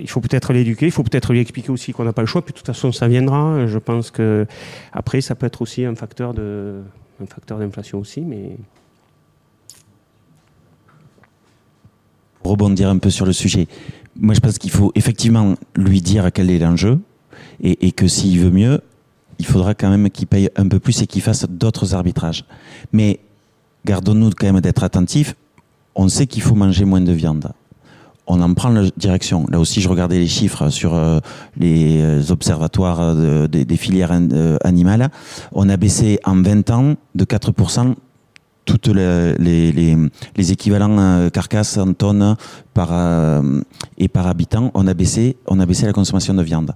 [0.00, 2.42] il faut peut-être l'éduquer, il faut peut-être lui expliquer aussi qu'on n'a pas le choix,
[2.42, 3.66] puis de toute façon ça viendra.
[3.66, 4.46] Je pense que
[4.92, 6.80] après ça peut être aussi un facteur de,
[7.20, 8.56] un facteur d'inflation aussi, mais
[12.44, 13.66] rebondir un peu sur le sujet.
[14.16, 16.98] Moi, je pense qu'il faut effectivement lui dire quel est l'enjeu,
[17.60, 18.80] et, que s'il veut mieux,
[19.38, 22.44] il faudra quand même qu'il paye un peu plus et qu'il fasse d'autres arbitrages.
[22.92, 23.20] Mais
[23.84, 25.34] gardons-nous quand même d'être attentifs.
[25.94, 27.52] On sait qu'il faut manger moins de viande.
[28.28, 29.46] On en prend la direction.
[29.50, 31.18] Là aussi, je regardais les chiffres sur euh,
[31.56, 33.14] les euh, observatoires
[33.48, 35.08] des filières euh, animales.
[35.52, 37.94] On a baissé en 20 ans de 4%
[38.68, 42.36] toutes les, les, équivalents euh, carcasses en tonnes
[42.74, 43.60] par, euh,
[43.96, 46.72] et par habitant, on a, baissé, on a baissé la consommation de viande.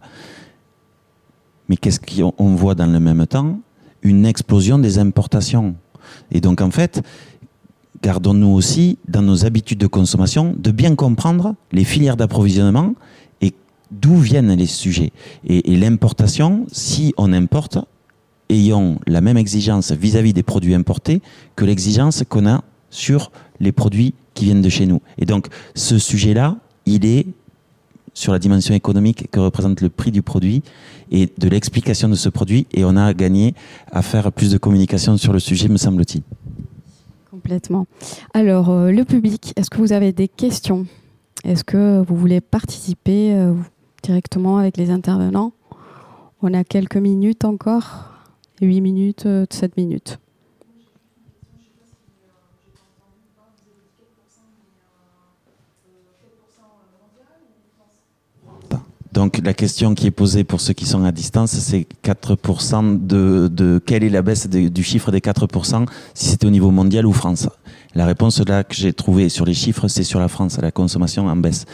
[1.69, 3.61] Mais qu'est-ce qu'on voit dans le même temps?
[4.03, 5.75] Une explosion des importations.
[6.31, 7.03] Et donc, en fait,
[8.03, 12.95] gardons-nous aussi, dans nos habitudes de consommation, de bien comprendre les filières d'approvisionnement
[13.41, 13.55] et
[13.91, 15.13] d'où viennent les sujets.
[15.47, 17.79] Et, l'importation, si on importe,
[18.51, 21.23] ayons la même exigence vis-à-vis des produits importés
[21.57, 23.31] que l'exigence qu'on a sur
[23.61, 25.01] les produits qui viennent de chez nous.
[25.17, 27.27] Et donc, ce sujet-là, il est
[28.15, 30.63] sur la dimension économique que représente le prix du produit
[31.11, 32.67] et de l'explication de ce produit.
[32.75, 33.55] Et on a gagné
[33.91, 36.23] à faire plus de communication sur le sujet, me semble-t-il.
[38.35, 40.87] Alors, euh, le public, est-ce que vous avez des questions?
[41.45, 43.55] Est-ce que vous voulez participer euh,
[44.03, 45.53] directement avec les intervenants?
[46.43, 48.09] On a quelques minutes encore.
[48.61, 50.19] 8 minutes, 7 euh, minutes.
[59.13, 63.49] Donc la question qui est posée pour ceux qui sont à distance, c'est 4% de,
[63.49, 67.13] de, quelle est la baisse du chiffre des 4% si c'était au niveau mondial ou
[67.13, 67.49] France?
[67.95, 71.27] La réponse là que j'ai trouvée sur les chiffres, c'est sur la France, la consommation
[71.27, 71.67] en baisse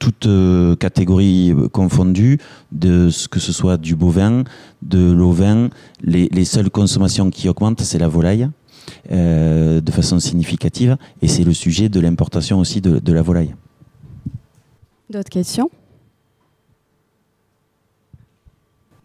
[0.00, 2.38] toutes euh, catégories euh, confondues,
[2.72, 4.42] de ce que ce soit du bovin,
[4.82, 5.68] de l'ovin,
[6.02, 8.48] les, les seules consommations qui augmentent, c'est la volaille.
[9.12, 13.54] Euh, de façon significative et c'est le sujet de l'importation aussi de, de la volaille.
[15.08, 15.70] D'autres questions?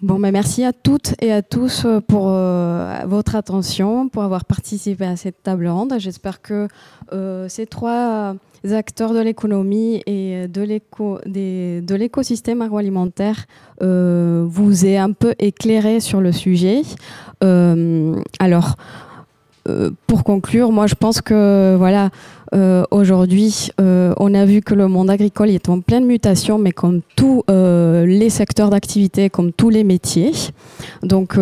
[0.03, 4.45] Bon, ben merci à toutes et à tous euh, pour euh, votre attention, pour avoir
[4.45, 5.95] participé à cette table ronde.
[5.97, 6.67] J'espère que
[7.13, 8.35] euh, ces trois
[8.69, 13.45] acteurs de l'économie et de l'écosystème agroalimentaire
[13.81, 16.81] vous aient un peu éclairé sur le sujet.
[17.41, 18.75] alors,
[20.05, 22.09] pour conclure, moi je pense que voilà,
[22.53, 26.71] euh, aujourd'hui, euh, on a vu que le monde agricole est en pleine mutation, mais
[26.71, 30.31] comme tous euh, les secteurs d'activité, comme tous les métiers.
[31.03, 31.37] Donc,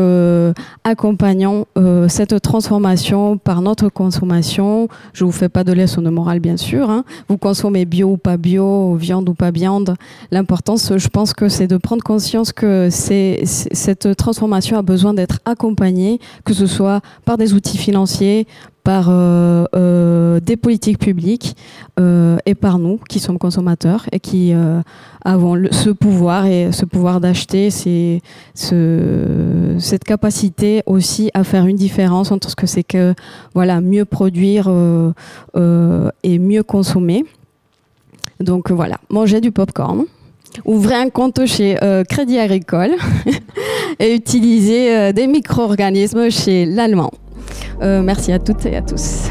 [0.83, 1.65] accompagnons
[2.07, 4.87] cette transformation par notre consommation.
[5.13, 6.89] Je vous fais pas de leçon de morale, bien sûr.
[6.89, 7.03] Hein.
[7.29, 9.95] Vous consommez bio ou pas bio, viande ou pas viande.
[10.31, 16.19] L'importance, je pense que c'est de prendre conscience que cette transformation a besoin d'être accompagnée,
[16.43, 18.47] que ce soit par des outils financiers,
[18.85, 21.57] par euh, euh, des politiques publiques
[21.99, 24.53] euh, et par nous qui sommes consommateurs et qui
[25.25, 28.21] avons ce pouvoir et ce pouvoir d'acheter, cette
[30.05, 33.15] capacité aussi à faire une différence entre ce que c'est que
[33.55, 34.69] voilà mieux produire
[36.23, 37.25] et mieux consommer.
[38.39, 40.05] Donc voilà, manger du popcorn
[40.63, 41.75] ouvrez un compte chez
[42.07, 42.91] Crédit Agricole
[43.99, 47.11] et utiliser des micro-organismes chez l'Allemand.
[47.81, 49.29] Euh, merci à toutes et à tous.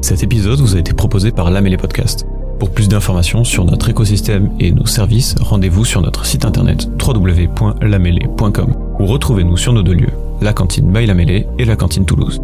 [0.00, 2.26] Cet épisode vous a été proposé par Lamélé Podcast.
[2.58, 8.74] Pour plus d'informations sur notre écosystème et nos services, rendez-vous sur notre site internet www.lamélé.com
[9.00, 12.40] ou retrouvez-nous sur nos deux lieux, la cantine by Lamélé et la cantine Toulouse.